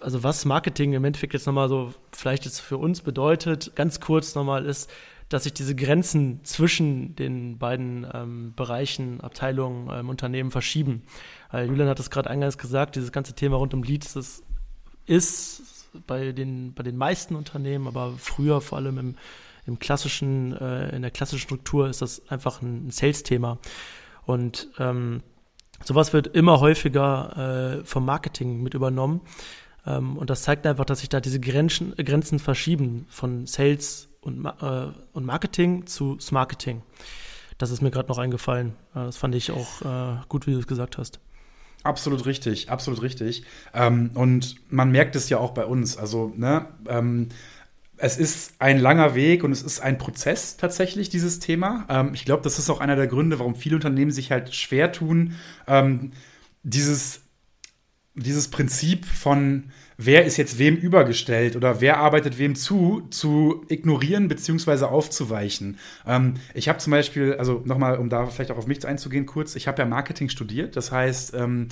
also 0.00 0.22
was 0.22 0.46
Marketing 0.46 0.94
im 0.94 1.04
Endeffekt 1.04 1.34
jetzt 1.34 1.46
nochmal 1.46 1.68
so 1.68 1.92
vielleicht 2.12 2.46
jetzt 2.46 2.60
für 2.60 2.78
uns 2.78 3.02
bedeutet, 3.02 3.76
ganz 3.76 4.00
kurz 4.00 4.34
nochmal 4.34 4.64
ist, 4.64 4.90
dass 5.28 5.44
sich 5.44 5.52
diese 5.52 5.74
Grenzen 5.74 6.40
zwischen 6.44 7.16
den 7.16 7.58
beiden 7.58 8.06
ähm, 8.12 8.52
Bereichen, 8.54 9.20
Abteilungen, 9.20 9.90
ähm, 9.92 10.08
Unternehmen 10.08 10.50
verschieben. 10.50 11.02
Weil 11.50 11.68
Julian 11.68 11.88
hat 11.88 12.00
es 12.00 12.10
gerade 12.10 12.30
eingangs 12.30 12.56
gesagt, 12.58 12.96
dieses 12.96 13.12
ganze 13.12 13.34
Thema 13.34 13.56
rund 13.56 13.74
um 13.74 13.82
Leads, 13.82 14.14
das 14.14 14.42
ist 15.06 15.62
bei 16.06 16.32
den, 16.32 16.74
bei 16.74 16.82
den 16.82 16.96
meisten 16.96 17.36
Unternehmen, 17.36 17.86
aber 17.86 18.14
früher 18.18 18.60
vor 18.60 18.78
allem 18.78 18.98
im, 18.98 19.14
im 19.66 19.78
klassischen, 19.78 20.52
äh, 20.56 20.94
in 20.94 21.02
der 21.02 21.10
klassischen 21.10 21.42
Struktur 21.42 21.88
ist 21.88 22.02
das 22.02 22.28
einfach 22.28 22.62
ein 22.62 22.90
Sales-Thema. 22.90 23.58
Und 24.26 24.68
ähm, 24.78 25.22
sowas 25.84 26.12
wird 26.12 26.28
immer 26.28 26.60
häufiger 26.60 27.80
äh, 27.80 27.84
vom 27.84 28.04
Marketing 28.04 28.62
mit 28.62 28.74
übernommen. 28.74 29.20
Ähm, 29.86 30.16
und 30.16 30.30
das 30.30 30.42
zeigt 30.42 30.66
einfach, 30.66 30.84
dass 30.84 31.00
sich 31.00 31.08
da 31.08 31.20
diese 31.20 31.40
Grenzen, 31.40 31.94
Grenzen 31.96 32.38
verschieben 32.38 33.06
von 33.08 33.46
Sales 33.46 34.08
und, 34.20 34.44
äh, 34.44 34.86
und 35.12 35.24
Marketing 35.24 35.86
zu 35.86 36.18
Smarketing. 36.18 36.82
Das 37.58 37.70
ist 37.70 37.82
mir 37.82 37.90
gerade 37.90 38.08
noch 38.08 38.18
eingefallen. 38.18 38.70
Äh, 38.94 39.06
das 39.06 39.16
fand 39.16 39.34
ich 39.34 39.50
auch 39.50 39.82
äh, 39.82 40.16
gut, 40.28 40.46
wie 40.46 40.52
du 40.52 40.58
es 40.58 40.66
gesagt 40.66 40.98
hast. 40.98 41.20
Absolut 41.84 42.24
richtig, 42.24 42.70
absolut 42.70 43.02
richtig. 43.02 43.44
Ähm, 43.74 44.10
und 44.14 44.56
man 44.72 44.90
merkt 44.90 45.16
es 45.16 45.28
ja 45.28 45.38
auch 45.38 45.52
bei 45.52 45.66
uns. 45.66 45.98
Also, 45.98 46.32
ne, 46.34 46.66
ähm, 46.88 47.28
es 47.98 48.16
ist 48.16 48.54
ein 48.58 48.78
langer 48.78 49.14
Weg 49.14 49.44
und 49.44 49.52
es 49.52 49.62
ist 49.62 49.80
ein 49.80 49.98
Prozess 49.98 50.56
tatsächlich, 50.56 51.10
dieses 51.10 51.40
Thema. 51.40 51.86
Ähm, 51.90 52.12
ich 52.14 52.24
glaube, 52.24 52.42
das 52.42 52.58
ist 52.58 52.70
auch 52.70 52.80
einer 52.80 52.96
der 52.96 53.06
Gründe, 53.06 53.38
warum 53.38 53.54
viele 53.54 53.76
Unternehmen 53.76 54.10
sich 54.10 54.30
halt 54.32 54.54
schwer 54.54 54.92
tun, 54.92 55.34
ähm, 55.66 56.12
dieses, 56.62 57.20
dieses 58.14 58.48
Prinzip 58.48 59.04
von 59.04 59.64
wer 59.96 60.24
ist 60.24 60.36
jetzt 60.36 60.58
wem 60.58 60.76
übergestellt 60.76 61.56
oder 61.56 61.80
wer 61.80 61.98
arbeitet 61.98 62.38
wem 62.38 62.54
zu, 62.54 63.06
zu 63.10 63.64
ignorieren 63.68 64.28
beziehungsweise 64.28 64.88
aufzuweichen. 64.88 65.78
Ähm, 66.06 66.34
ich 66.54 66.68
habe 66.68 66.78
zum 66.78 66.90
Beispiel, 66.90 67.34
also 67.34 67.62
nochmal, 67.64 67.98
um 67.98 68.08
da 68.08 68.26
vielleicht 68.26 68.50
auch 68.50 68.58
auf 68.58 68.66
mich 68.66 68.84
einzugehen 68.84 69.26
kurz, 69.26 69.54
ich 69.54 69.68
habe 69.68 69.80
ja 69.80 69.86
Marketing 69.86 70.28
studiert, 70.28 70.76
das 70.76 70.90
heißt, 70.90 71.34
ähm, 71.34 71.68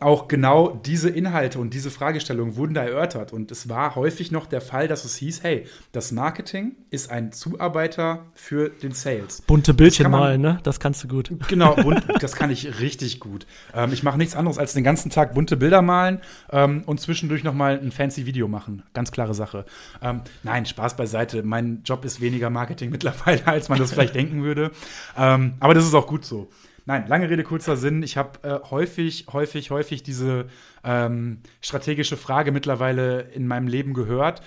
auch 0.00 0.28
genau 0.28 0.80
diese 0.84 1.10
Inhalte 1.10 1.58
und 1.58 1.74
diese 1.74 1.90
Fragestellungen 1.90 2.56
wurden 2.56 2.74
da 2.74 2.82
erörtert. 2.82 3.32
Und 3.32 3.50
es 3.50 3.68
war 3.68 3.94
häufig 3.94 4.30
noch 4.30 4.46
der 4.46 4.60
Fall, 4.60 4.88
dass 4.88 5.04
es 5.04 5.16
hieß, 5.16 5.42
hey, 5.42 5.66
das 5.92 6.10
Marketing 6.10 6.72
ist 6.90 7.10
ein 7.10 7.32
Zuarbeiter 7.32 8.26
für 8.34 8.70
den 8.70 8.92
Sales. 8.92 9.42
Bunte 9.42 9.74
Bildchen 9.74 10.10
malen, 10.10 10.40
ne? 10.40 10.58
Das 10.62 10.80
kannst 10.80 11.04
du 11.04 11.08
gut. 11.08 11.30
Genau, 11.48 11.74
bunt, 11.76 12.02
das 12.20 12.34
kann 12.34 12.50
ich 12.50 12.80
richtig 12.80 13.20
gut. 13.20 13.46
Ähm, 13.74 13.92
ich 13.92 14.02
mache 14.02 14.16
nichts 14.16 14.34
anderes 14.34 14.58
als 14.58 14.72
den 14.72 14.84
ganzen 14.84 15.10
Tag 15.10 15.34
bunte 15.34 15.56
Bilder 15.56 15.82
malen 15.82 16.20
ähm, 16.50 16.82
und 16.86 17.00
zwischendurch 17.00 17.44
noch 17.44 17.54
mal 17.54 17.78
ein 17.78 17.92
fancy 17.92 18.24
Video 18.24 18.48
machen. 18.48 18.82
Ganz 18.94 19.12
klare 19.12 19.34
Sache. 19.34 19.66
Ähm, 20.02 20.22
nein, 20.42 20.64
Spaß 20.64 20.96
beiseite. 20.96 21.42
Mein 21.42 21.82
Job 21.84 22.04
ist 22.04 22.20
weniger 22.20 22.48
Marketing 22.48 22.90
mittlerweile, 22.90 23.46
als 23.46 23.68
man 23.68 23.78
das 23.78 23.92
vielleicht 23.92 24.14
denken 24.14 24.42
würde. 24.42 24.70
Ähm, 25.16 25.54
aber 25.60 25.74
das 25.74 25.84
ist 25.84 25.94
auch 25.94 26.06
gut 26.06 26.24
so. 26.24 26.48
Nein, 26.86 27.06
lange 27.08 27.28
Rede, 27.28 27.42
kurzer 27.42 27.76
Sinn. 27.76 28.02
Ich 28.02 28.16
habe 28.16 28.42
äh, 28.42 28.70
häufig, 28.70 29.26
häufig, 29.32 29.70
häufig 29.70 30.02
diese 30.02 30.46
ähm, 30.84 31.40
strategische 31.60 32.16
Frage 32.16 32.52
mittlerweile 32.52 33.22
in 33.22 33.46
meinem 33.46 33.68
Leben 33.68 33.94
gehört. 33.94 34.42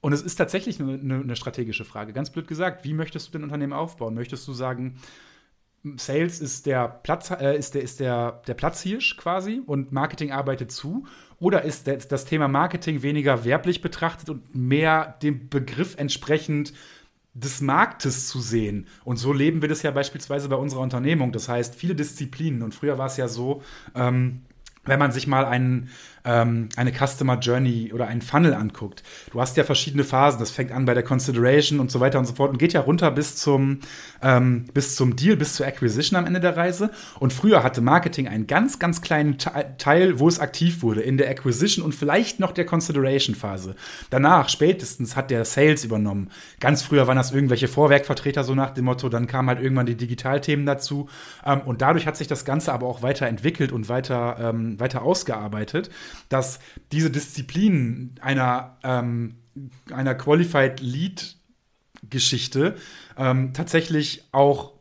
Und 0.00 0.12
es 0.12 0.22
ist 0.22 0.34
tatsächlich 0.34 0.80
eine, 0.80 0.94
eine, 0.94 1.36
strategische 1.36 1.84
Frage. 1.84 2.12
Ganz 2.12 2.30
blöd 2.30 2.48
gesagt, 2.48 2.84
wie 2.84 2.92
möchtest 2.92 3.28
du 3.28 3.32
dein 3.32 3.44
Unternehmen 3.44 3.72
aufbauen? 3.72 4.14
Möchtest 4.14 4.46
du 4.48 4.52
sagen, 4.52 4.96
Sales 5.96 6.40
ist 6.40 6.66
der 6.66 6.88
Platz, 6.88 7.30
äh, 7.30 7.56
ist 7.56 7.74
der, 7.74 7.82
ist 7.82 8.00
der, 8.00 8.42
der 8.46 8.54
Platzhirsch 8.54 9.16
quasi 9.16 9.62
und 9.64 9.92
Marketing 9.92 10.32
arbeitet 10.32 10.72
zu? 10.72 11.06
Oder 11.38 11.62
ist 11.62 11.86
das 11.86 12.24
Thema 12.24 12.48
Marketing 12.48 13.02
weniger 13.02 13.44
werblich 13.44 13.80
betrachtet 13.80 14.30
und 14.30 14.54
mehr 14.54 15.18
dem 15.22 15.48
Begriff 15.48 15.96
entsprechend 15.96 16.72
des 17.34 17.60
Marktes 17.60 18.28
zu 18.28 18.40
sehen. 18.40 18.86
Und 19.04 19.16
so 19.16 19.32
leben 19.32 19.62
wir 19.62 19.68
das 19.68 19.82
ja 19.82 19.90
beispielsweise 19.90 20.48
bei 20.48 20.56
unserer 20.56 20.80
Unternehmung. 20.80 21.32
Das 21.32 21.48
heißt, 21.48 21.74
viele 21.74 21.94
Disziplinen. 21.94 22.62
Und 22.62 22.74
früher 22.74 22.98
war 22.98 23.06
es 23.06 23.16
ja 23.16 23.28
so, 23.28 23.62
ähm, 23.94 24.42
wenn 24.84 24.98
man 24.98 25.12
sich 25.12 25.26
mal 25.26 25.44
einen 25.44 25.88
ähm, 26.24 26.68
eine 26.76 26.92
Customer 26.92 27.38
Journey 27.38 27.92
oder 27.92 28.06
einen 28.06 28.22
Funnel 28.22 28.54
anguckt. 28.54 29.02
Du 29.32 29.40
hast 29.40 29.56
ja 29.56 29.64
verschiedene 29.64 30.04
Phasen. 30.04 30.40
Das 30.40 30.50
fängt 30.50 30.72
an 30.72 30.84
bei 30.84 30.94
der 30.94 31.02
Consideration 31.02 31.80
und 31.80 31.90
so 31.90 32.00
weiter 32.00 32.18
und 32.18 32.26
so 32.26 32.34
fort 32.34 32.50
und 32.50 32.58
geht 32.58 32.72
ja 32.72 32.80
runter 32.80 33.10
bis 33.10 33.36
zum, 33.36 33.80
ähm, 34.22 34.66
bis 34.72 34.96
zum 34.96 35.16
Deal, 35.16 35.36
bis 35.36 35.54
zur 35.54 35.66
Acquisition 35.66 36.18
am 36.18 36.26
Ende 36.26 36.40
der 36.40 36.56
Reise. 36.56 36.90
Und 37.18 37.32
früher 37.32 37.62
hatte 37.62 37.80
Marketing 37.80 38.28
einen 38.28 38.46
ganz, 38.46 38.78
ganz 38.78 39.00
kleinen 39.00 39.38
Teil, 39.38 40.18
wo 40.18 40.28
es 40.28 40.38
aktiv 40.38 40.82
wurde, 40.82 41.00
in 41.00 41.16
der 41.16 41.28
Acquisition 41.30 41.84
und 41.84 41.94
vielleicht 41.94 42.40
noch 42.40 42.52
der 42.52 42.66
Consideration-Phase. 42.66 43.74
Danach, 44.10 44.48
spätestens, 44.48 45.16
hat 45.16 45.30
der 45.30 45.44
Sales 45.44 45.84
übernommen. 45.84 46.30
Ganz 46.60 46.82
früher 46.82 47.06
waren 47.06 47.16
das 47.16 47.32
irgendwelche 47.32 47.68
Vorwerkvertreter, 47.68 48.44
so 48.44 48.54
nach 48.54 48.70
dem 48.70 48.84
Motto, 48.84 49.08
dann 49.08 49.26
kamen 49.26 49.48
halt 49.48 49.60
irgendwann 49.60 49.86
die 49.86 49.96
Digitalthemen 49.96 50.66
dazu. 50.66 51.08
Ähm, 51.44 51.62
und 51.62 51.82
dadurch 51.82 52.06
hat 52.06 52.16
sich 52.16 52.28
das 52.28 52.44
Ganze 52.44 52.72
aber 52.72 52.86
auch 52.86 53.02
weiterentwickelt 53.02 53.72
und 53.72 53.88
weiter, 53.88 54.36
ähm, 54.40 54.78
weiter 54.78 55.02
ausgearbeitet 55.02 55.90
dass 56.28 56.60
diese 56.90 57.10
Disziplin 57.10 58.14
einer, 58.20 58.76
ähm, 58.82 59.36
einer 59.90 60.14
Qualified 60.14 60.80
Lead 60.80 61.36
Geschichte 62.10 62.76
ähm, 63.16 63.52
tatsächlich 63.52 64.24
auch 64.32 64.72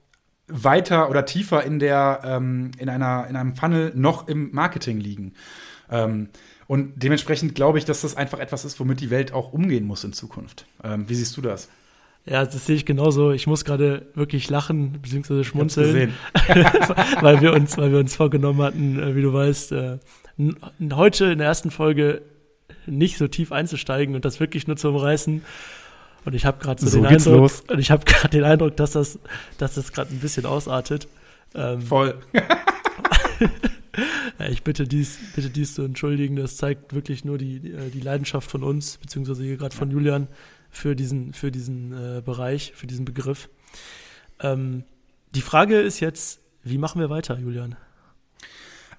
weiter 0.47 1.09
oder 1.09 1.25
tiefer 1.25 1.63
in 1.63 1.79
der 1.79 2.21
ähm, 2.25 2.71
in 2.77 2.89
einer 2.89 3.27
in 3.29 3.35
einem 3.35 3.55
Funnel 3.55 3.91
noch 3.95 4.27
im 4.27 4.51
Marketing 4.51 4.99
liegen. 4.99 5.33
Ähm, 5.89 6.29
und 6.67 7.03
dementsprechend 7.03 7.55
glaube 7.55 7.77
ich, 7.77 7.85
dass 7.85 8.01
das 8.01 8.15
einfach 8.15 8.39
etwas 8.39 8.65
ist, 8.65 8.79
womit 8.79 9.01
die 9.01 9.09
Welt 9.09 9.33
auch 9.33 9.53
umgehen 9.53 9.85
muss 9.85 10.03
in 10.03 10.13
Zukunft. 10.13 10.65
Ähm, 10.83 11.07
wie 11.07 11.15
siehst 11.15 11.35
du 11.37 11.41
das? 11.41 11.69
Ja, 12.25 12.45
das 12.45 12.65
sehe 12.65 12.75
ich 12.75 12.85
genauso. 12.85 13.31
Ich 13.31 13.47
muss 13.47 13.65
gerade 13.65 14.07
wirklich 14.13 14.49
lachen 14.49 15.01
bzw. 15.01 15.43
schmunzeln, 15.43 16.13
weil 17.21 17.41
wir 17.41 17.51
uns, 17.53 17.77
weil 17.77 17.91
wir 17.91 17.99
uns 17.99 18.15
vorgenommen 18.15 18.61
hatten, 18.61 18.99
äh, 18.99 19.15
wie 19.15 19.21
du 19.21 19.33
weißt, 19.33 19.71
äh, 19.71 19.97
heute 20.93 21.25
in 21.25 21.37
der 21.37 21.47
ersten 21.47 21.71
Folge 21.71 22.21
nicht 22.85 23.17
so 23.17 23.27
tief 23.27 23.51
einzusteigen 23.51 24.15
und 24.15 24.25
das 24.25 24.39
wirklich 24.39 24.67
nur 24.67 24.77
zu 24.77 24.89
umreißen. 24.89 25.43
Und 26.23 26.35
ich 26.35 26.45
habe 26.45 26.59
gerade 26.59 26.81
so, 26.81 26.87
so, 26.87 26.97
den 26.97 27.05
Eindruck, 27.07 27.33
los. 27.33 27.61
und 27.67 27.79
ich 27.79 27.91
habe 27.91 28.05
gerade 28.05 28.29
den 28.29 28.43
Eindruck, 28.43 28.77
dass 28.77 28.91
das, 28.91 29.19
dass 29.57 29.75
das 29.75 29.91
gerade 29.91 30.13
ein 30.13 30.19
bisschen 30.19 30.45
ausartet. 30.45 31.07
Ähm, 31.55 31.81
Voll. 31.81 32.15
ja, 34.39 34.47
ich 34.49 34.63
bitte 34.63 34.87
dies, 34.87 35.19
bitte 35.35 35.49
dies 35.49 35.73
zu 35.73 35.83
entschuldigen. 35.83 36.35
Das 36.35 36.57
zeigt 36.57 36.93
wirklich 36.93 37.25
nur 37.25 37.37
die, 37.37 37.59
die 37.59 37.99
äh, 37.99 38.03
Leidenschaft 38.03 38.49
von 38.49 38.63
uns, 38.63 38.97
beziehungsweise 38.97 39.43
hier 39.43 39.57
gerade 39.57 39.75
von 39.75 39.89
Julian 39.89 40.27
für 40.69 40.95
diesen, 40.95 41.33
für 41.33 41.51
diesen 41.51 41.91
äh, 41.91 42.21
Bereich, 42.21 42.71
für 42.75 42.87
diesen 42.87 43.05
Begriff. 43.05 43.49
Ähm, 44.39 44.83
die 45.33 45.41
Frage 45.41 45.79
ist 45.79 45.99
jetzt, 45.99 46.39
wie 46.63 46.77
machen 46.77 47.01
wir 47.01 47.09
weiter, 47.09 47.37
Julian? 47.37 47.75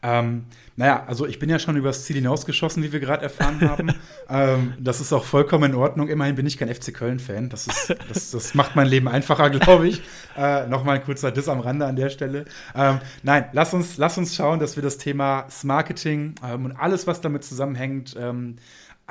Ähm, 0.02 0.44
naja, 0.74 1.04
also 1.06 1.26
ich 1.26 1.38
bin 1.38 1.48
ja 1.48 1.58
schon 1.58 1.76
übers 1.76 2.04
Ziel 2.04 2.16
hinausgeschossen, 2.16 2.82
wie 2.82 2.92
wir 2.92 3.00
gerade 3.00 3.22
erfahren 3.22 3.60
haben. 3.60 3.94
ähm, 4.28 4.74
das 4.80 5.00
ist 5.00 5.12
auch 5.12 5.24
vollkommen 5.24 5.72
in 5.72 5.76
Ordnung. 5.76 6.08
Immerhin 6.08 6.34
bin 6.34 6.46
ich 6.46 6.58
kein 6.58 6.74
FC 6.74 6.92
Köln-Fan. 6.92 7.50
Das, 7.50 7.66
das, 8.08 8.30
das 8.30 8.54
macht 8.54 8.74
mein 8.74 8.86
Leben 8.86 9.08
einfacher, 9.08 9.50
glaube 9.50 9.88
ich. 9.88 10.02
Äh, 10.34 10.66
Nochmal 10.66 10.96
ein 10.96 11.04
kurzer 11.04 11.30
Diss 11.30 11.46
am 11.46 11.60
Rande 11.60 11.84
an 11.84 11.94
der 11.94 12.08
Stelle. 12.08 12.46
Ähm, 12.74 13.00
nein, 13.22 13.50
lass 13.52 13.74
uns, 13.74 13.98
lass 13.98 14.16
uns 14.16 14.34
schauen, 14.34 14.60
dass 14.60 14.76
wir 14.76 14.82
das 14.82 14.96
Thema 14.96 15.46
Marketing 15.62 16.36
ähm, 16.42 16.64
und 16.64 16.72
alles, 16.72 17.06
was 17.06 17.20
damit 17.20 17.44
zusammenhängt, 17.44 18.16
ähm, 18.18 18.56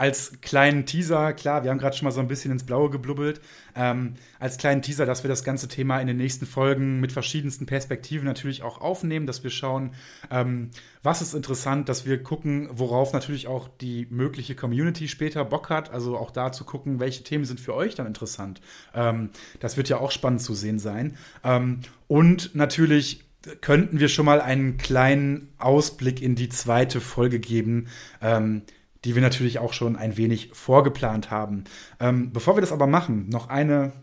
als 0.01 0.41
kleinen 0.41 0.87
Teaser, 0.87 1.31
klar, 1.33 1.63
wir 1.63 1.69
haben 1.69 1.77
gerade 1.77 1.95
schon 1.95 2.05
mal 2.05 2.11
so 2.11 2.21
ein 2.21 2.27
bisschen 2.27 2.51
ins 2.51 2.63
Blaue 2.63 2.89
geblubbelt, 2.89 3.39
ähm, 3.75 4.15
als 4.39 4.57
kleinen 4.57 4.81
Teaser, 4.81 5.05
dass 5.05 5.23
wir 5.23 5.27
das 5.27 5.43
ganze 5.43 5.67
Thema 5.67 5.99
in 5.99 6.07
den 6.07 6.17
nächsten 6.17 6.47
Folgen 6.47 6.99
mit 6.99 7.11
verschiedensten 7.11 7.67
Perspektiven 7.67 8.25
natürlich 8.25 8.63
auch 8.63 8.81
aufnehmen, 8.81 9.27
dass 9.27 9.43
wir 9.43 9.51
schauen, 9.51 9.91
ähm, 10.31 10.71
was 11.03 11.21
ist 11.21 11.35
interessant, 11.35 11.87
dass 11.87 12.03
wir 12.07 12.23
gucken, 12.23 12.67
worauf 12.71 13.13
natürlich 13.13 13.45
auch 13.45 13.67
die 13.79 14.07
mögliche 14.09 14.55
Community 14.55 15.07
später 15.07 15.45
Bock 15.45 15.69
hat, 15.69 15.91
also 15.91 16.17
auch 16.17 16.31
da 16.31 16.51
zu 16.51 16.63
gucken, 16.63 16.99
welche 16.99 17.21
Themen 17.21 17.45
sind 17.45 17.59
für 17.59 17.75
euch 17.75 17.93
dann 17.93 18.07
interessant. 18.07 18.59
Ähm, 18.95 19.29
das 19.59 19.77
wird 19.77 19.87
ja 19.87 19.99
auch 19.99 20.09
spannend 20.09 20.41
zu 20.41 20.55
sehen 20.55 20.79
sein. 20.79 21.15
Ähm, 21.43 21.81
und 22.07 22.55
natürlich 22.55 23.23
könnten 23.61 23.99
wir 23.99 24.07
schon 24.07 24.25
mal 24.25 24.41
einen 24.41 24.77
kleinen 24.77 25.49
Ausblick 25.59 26.23
in 26.23 26.33
die 26.33 26.49
zweite 26.49 27.01
Folge 27.01 27.39
geben. 27.39 27.87
Die 29.03 29.15
wir 29.15 29.21
natürlich 29.21 29.59
auch 29.59 29.73
schon 29.73 29.95
ein 29.95 30.17
wenig 30.17 30.51
vorgeplant 30.53 31.31
haben. 31.31 31.63
Ähm, 31.99 32.31
bevor 32.31 32.55
wir 32.55 32.61
das 32.61 32.71
aber 32.71 32.87
machen, 32.87 33.29
noch 33.29 33.49
eine 33.49 33.93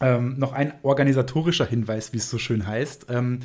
ähm, 0.00 0.38
noch 0.38 0.52
ein 0.52 0.72
organisatorischer 0.82 1.66
Hinweis, 1.66 2.12
wie 2.12 2.18
es 2.18 2.30
so 2.30 2.38
schön 2.38 2.66
heißt. 2.66 3.06
Ähm, 3.08 3.40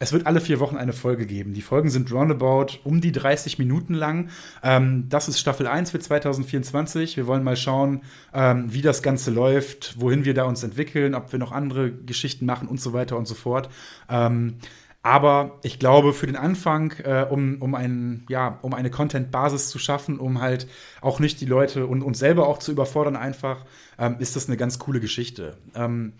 es 0.00 0.12
wird 0.12 0.26
alle 0.26 0.40
vier 0.40 0.60
Wochen 0.60 0.76
eine 0.76 0.92
Folge 0.92 1.26
geben. 1.26 1.54
Die 1.54 1.62
Folgen 1.62 1.90
sind 1.90 2.12
roundabout 2.12 2.78
um 2.84 3.00
die 3.00 3.10
30 3.10 3.58
Minuten 3.58 3.94
lang. 3.94 4.28
Ähm, 4.62 5.06
das 5.08 5.28
ist 5.28 5.40
Staffel 5.40 5.66
1 5.66 5.90
für 5.90 5.98
2024. 5.98 7.16
Wir 7.16 7.26
wollen 7.26 7.42
mal 7.42 7.56
schauen, 7.56 8.02
ähm, 8.32 8.72
wie 8.72 8.82
das 8.82 9.02
Ganze 9.02 9.32
läuft, 9.32 10.00
wohin 10.00 10.24
wir 10.24 10.34
da 10.34 10.44
uns 10.44 10.62
entwickeln, 10.62 11.16
ob 11.16 11.32
wir 11.32 11.40
noch 11.40 11.50
andere 11.50 11.92
Geschichten 11.92 12.46
machen 12.46 12.68
und 12.68 12.80
so 12.80 12.92
weiter 12.92 13.16
und 13.16 13.26
so 13.26 13.34
fort. 13.34 13.70
Ähm, 14.08 14.58
aber 15.02 15.58
ich 15.62 15.78
glaube, 15.78 16.12
für 16.12 16.26
den 16.26 16.36
Anfang, 16.36 16.92
äh, 17.04 17.26
um, 17.28 17.62
um, 17.62 17.74
ein, 17.74 18.26
ja, 18.28 18.58
um 18.62 18.74
eine 18.74 18.90
Content-Basis 18.90 19.68
zu 19.68 19.78
schaffen, 19.78 20.18
um 20.18 20.40
halt 20.40 20.66
auch 21.00 21.20
nicht 21.20 21.40
die 21.40 21.46
Leute 21.46 21.86
und 21.86 22.02
uns 22.02 22.18
selber 22.18 22.46
auch 22.46 22.58
zu 22.58 22.72
überfordern, 22.72 23.16
einfach, 23.16 23.64
ähm, 23.98 24.16
ist 24.18 24.36
das 24.36 24.48
eine 24.48 24.56
ganz 24.56 24.78
coole 24.78 25.00
Geschichte. 25.00 25.56
Ähm, 25.74 26.14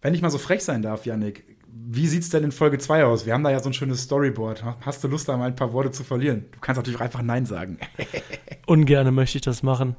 wenn 0.00 0.14
ich 0.14 0.22
mal 0.22 0.30
so 0.30 0.38
frech 0.38 0.64
sein 0.64 0.82
darf, 0.82 1.04
Yannick, 1.04 1.44
wie 1.88 2.06
sieht 2.06 2.22
es 2.22 2.30
denn 2.30 2.42
in 2.42 2.52
Folge 2.52 2.78
2 2.78 3.04
aus? 3.04 3.26
Wir 3.26 3.34
haben 3.34 3.44
da 3.44 3.50
ja 3.50 3.60
so 3.60 3.68
ein 3.68 3.74
schönes 3.74 4.02
Storyboard. 4.02 4.64
Hast 4.80 5.04
du 5.04 5.08
Lust, 5.08 5.28
da 5.28 5.36
mal 5.36 5.46
ein 5.46 5.56
paar 5.56 5.72
Worte 5.72 5.90
zu 5.90 6.04
verlieren? 6.04 6.46
Du 6.52 6.58
kannst 6.60 6.78
natürlich 6.78 6.98
auch 6.98 7.04
einfach 7.04 7.22
Nein 7.22 7.44
sagen. 7.44 7.78
Ungerne 8.66 9.12
möchte 9.12 9.38
ich 9.38 9.42
das 9.42 9.62
machen. 9.62 9.94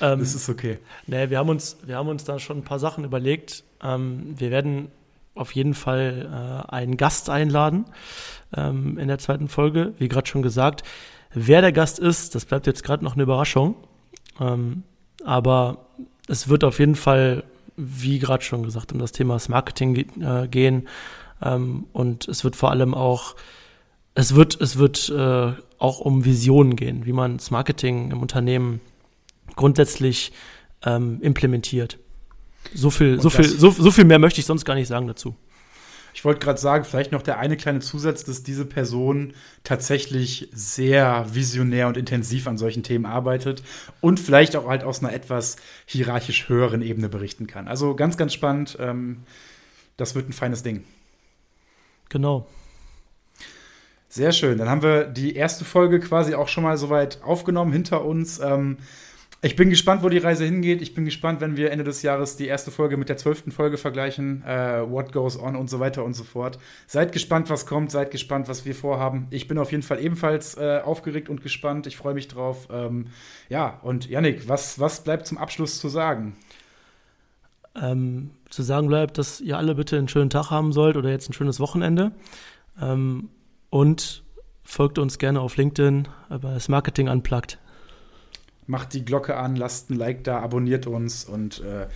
Ähm, 0.00 0.18
das 0.18 0.34
ist 0.34 0.48
okay. 0.48 0.78
Nee, 1.06 1.28
wir 1.28 1.38
haben 1.38 1.50
uns, 1.50 1.76
wir 1.84 1.96
haben 1.96 2.08
uns 2.08 2.24
da 2.24 2.38
schon 2.38 2.58
ein 2.58 2.64
paar 2.64 2.78
Sachen 2.78 3.04
überlegt. 3.04 3.64
Ähm, 3.82 4.34
wir 4.36 4.50
werden 4.50 4.90
auf 5.40 5.54
jeden 5.54 5.74
Fall 5.74 6.28
äh, 6.68 6.72
einen 6.72 6.96
Gast 6.96 7.30
einladen 7.30 7.86
ähm, 8.56 8.98
in 8.98 9.08
der 9.08 9.18
zweiten 9.18 9.48
Folge. 9.48 9.94
Wie 9.98 10.08
gerade 10.08 10.28
schon 10.28 10.42
gesagt, 10.42 10.82
wer 11.32 11.60
der 11.62 11.72
Gast 11.72 11.98
ist, 11.98 12.34
das 12.34 12.44
bleibt 12.44 12.66
jetzt 12.66 12.84
gerade 12.84 13.04
noch 13.04 13.14
eine 13.14 13.22
Überraschung. 13.22 13.74
Ähm, 14.38 14.82
aber 15.24 15.86
es 16.28 16.48
wird 16.48 16.64
auf 16.64 16.78
jeden 16.78 16.94
Fall, 16.94 17.44
wie 17.76 18.18
gerade 18.18 18.44
schon 18.44 18.62
gesagt, 18.62 18.92
um 18.92 18.98
das 18.98 19.12
Thema 19.12 19.34
das 19.34 19.48
Marketing 19.48 19.96
äh, 20.20 20.48
gehen. 20.48 20.88
Ähm, 21.42 21.86
und 21.92 22.28
es 22.28 22.44
wird 22.44 22.56
vor 22.56 22.70
allem 22.70 22.94
auch, 22.94 23.34
es 24.14 24.34
wird, 24.34 24.60
es 24.60 24.76
wird 24.76 25.08
äh, 25.08 25.52
auch 25.78 26.00
um 26.00 26.24
Visionen 26.24 26.76
gehen, 26.76 27.06
wie 27.06 27.12
man 27.12 27.38
das 27.38 27.50
Marketing 27.50 28.10
im 28.10 28.20
Unternehmen 28.20 28.80
grundsätzlich 29.56 30.32
ähm, 30.84 31.18
implementiert. 31.22 31.98
So 32.74 32.90
viel, 32.90 33.20
so 33.20 33.30
viel, 33.30 33.44
so, 33.44 33.70
so 33.70 33.90
viel 33.90 34.04
mehr 34.04 34.18
möchte 34.18 34.40
ich 34.40 34.46
sonst 34.46 34.64
gar 34.64 34.74
nicht 34.74 34.88
sagen 34.88 35.06
dazu. 35.06 35.34
Ich 36.12 36.24
wollte 36.24 36.40
gerade 36.40 36.58
sagen, 36.58 36.84
vielleicht 36.84 37.12
noch 37.12 37.22
der 37.22 37.38
eine 37.38 37.56
kleine 37.56 37.80
Zusatz, 37.80 38.24
dass 38.24 38.42
diese 38.42 38.64
Person 38.64 39.32
tatsächlich 39.62 40.48
sehr 40.52 41.26
visionär 41.32 41.86
und 41.86 41.96
intensiv 41.96 42.46
an 42.46 42.58
solchen 42.58 42.82
Themen 42.82 43.06
arbeitet 43.06 43.62
und 44.00 44.18
vielleicht 44.18 44.56
auch 44.56 44.66
halt 44.66 44.82
aus 44.82 45.00
einer 45.00 45.12
etwas 45.12 45.56
hierarchisch 45.86 46.48
höheren 46.48 46.82
Ebene 46.82 47.08
berichten 47.08 47.46
kann. 47.46 47.68
Also 47.68 47.94
ganz, 47.94 48.16
ganz 48.16 48.32
spannend. 48.32 48.76
Ähm, 48.80 49.22
das 49.96 50.14
wird 50.14 50.28
ein 50.28 50.32
feines 50.32 50.62
Ding. 50.62 50.84
Genau. 52.08 52.46
Sehr 54.08 54.32
schön. 54.32 54.58
Dann 54.58 54.68
haben 54.68 54.82
wir 54.82 55.04
die 55.04 55.36
erste 55.36 55.64
Folge 55.64 56.00
quasi 56.00 56.34
auch 56.34 56.48
schon 56.48 56.64
mal 56.64 56.76
soweit 56.76 57.22
aufgenommen 57.22 57.72
hinter 57.72 58.04
uns. 58.04 58.40
Ich 59.42 59.56
bin 59.56 59.70
gespannt, 59.70 60.02
wo 60.02 60.10
die 60.10 60.18
Reise 60.18 60.44
hingeht. 60.44 60.82
Ich 60.82 60.92
bin 60.92 61.06
gespannt, 61.06 61.40
wenn 61.40 61.56
wir 61.56 61.70
Ende 61.70 61.82
des 61.82 62.02
Jahres 62.02 62.36
die 62.36 62.46
erste 62.46 62.70
Folge 62.70 62.98
mit 62.98 63.08
der 63.08 63.16
zwölften 63.16 63.52
Folge 63.52 63.78
vergleichen. 63.78 64.44
Äh, 64.44 64.82
what 64.86 65.12
goes 65.12 65.38
on 65.38 65.56
und 65.56 65.70
so 65.70 65.80
weiter 65.80 66.04
und 66.04 66.12
so 66.12 66.24
fort. 66.24 66.58
Seid 66.86 67.12
gespannt, 67.12 67.48
was 67.48 67.64
kommt. 67.64 67.90
Seid 67.90 68.10
gespannt, 68.10 68.48
was 68.48 68.66
wir 68.66 68.74
vorhaben. 68.74 69.28
Ich 69.30 69.48
bin 69.48 69.56
auf 69.56 69.70
jeden 69.70 69.82
Fall 69.82 69.98
ebenfalls 69.98 70.58
äh, 70.58 70.80
aufgeregt 70.84 71.30
und 71.30 71.42
gespannt. 71.42 71.86
Ich 71.86 71.96
freue 71.96 72.12
mich 72.12 72.28
drauf. 72.28 72.68
Ähm, 72.70 73.06
ja, 73.48 73.80
und 73.82 74.10
Yannick, 74.10 74.46
was, 74.46 74.78
was 74.78 75.04
bleibt 75.04 75.26
zum 75.26 75.38
Abschluss 75.38 75.80
zu 75.80 75.88
sagen? 75.88 76.36
Ähm, 77.74 78.32
zu 78.50 78.62
sagen 78.62 78.88
bleibt, 78.88 79.16
dass 79.16 79.40
ihr 79.40 79.56
alle 79.56 79.74
bitte 79.74 79.96
einen 79.96 80.08
schönen 80.08 80.28
Tag 80.28 80.50
haben 80.50 80.74
sollt 80.74 80.98
oder 80.98 81.08
jetzt 81.08 81.30
ein 81.30 81.32
schönes 81.32 81.60
Wochenende. 81.60 82.12
Ähm, 82.78 83.30
und 83.70 84.22
folgt 84.64 84.98
uns 84.98 85.16
gerne 85.16 85.40
auf 85.40 85.56
LinkedIn 85.56 86.08
bei 86.28 86.52
das 86.52 86.68
Marketing 86.68 87.08
Unplugged 87.08 87.58
macht 88.70 88.94
die 88.94 89.04
Glocke 89.04 89.36
an, 89.36 89.56
lasst 89.56 89.90
ein 89.90 89.96
Like 89.96 90.24
da, 90.24 90.38
abonniert 90.40 90.86
uns 90.86 91.24
und 91.24 91.60
äh, 91.60 91.88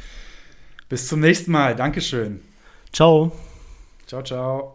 bis 0.88 1.08
zum 1.08 1.20
nächsten 1.20 1.52
Mal. 1.52 1.76
Dankeschön. 1.76 2.40
Ciao. 2.92 3.32
Ciao, 4.06 4.22
ciao. 4.22 4.73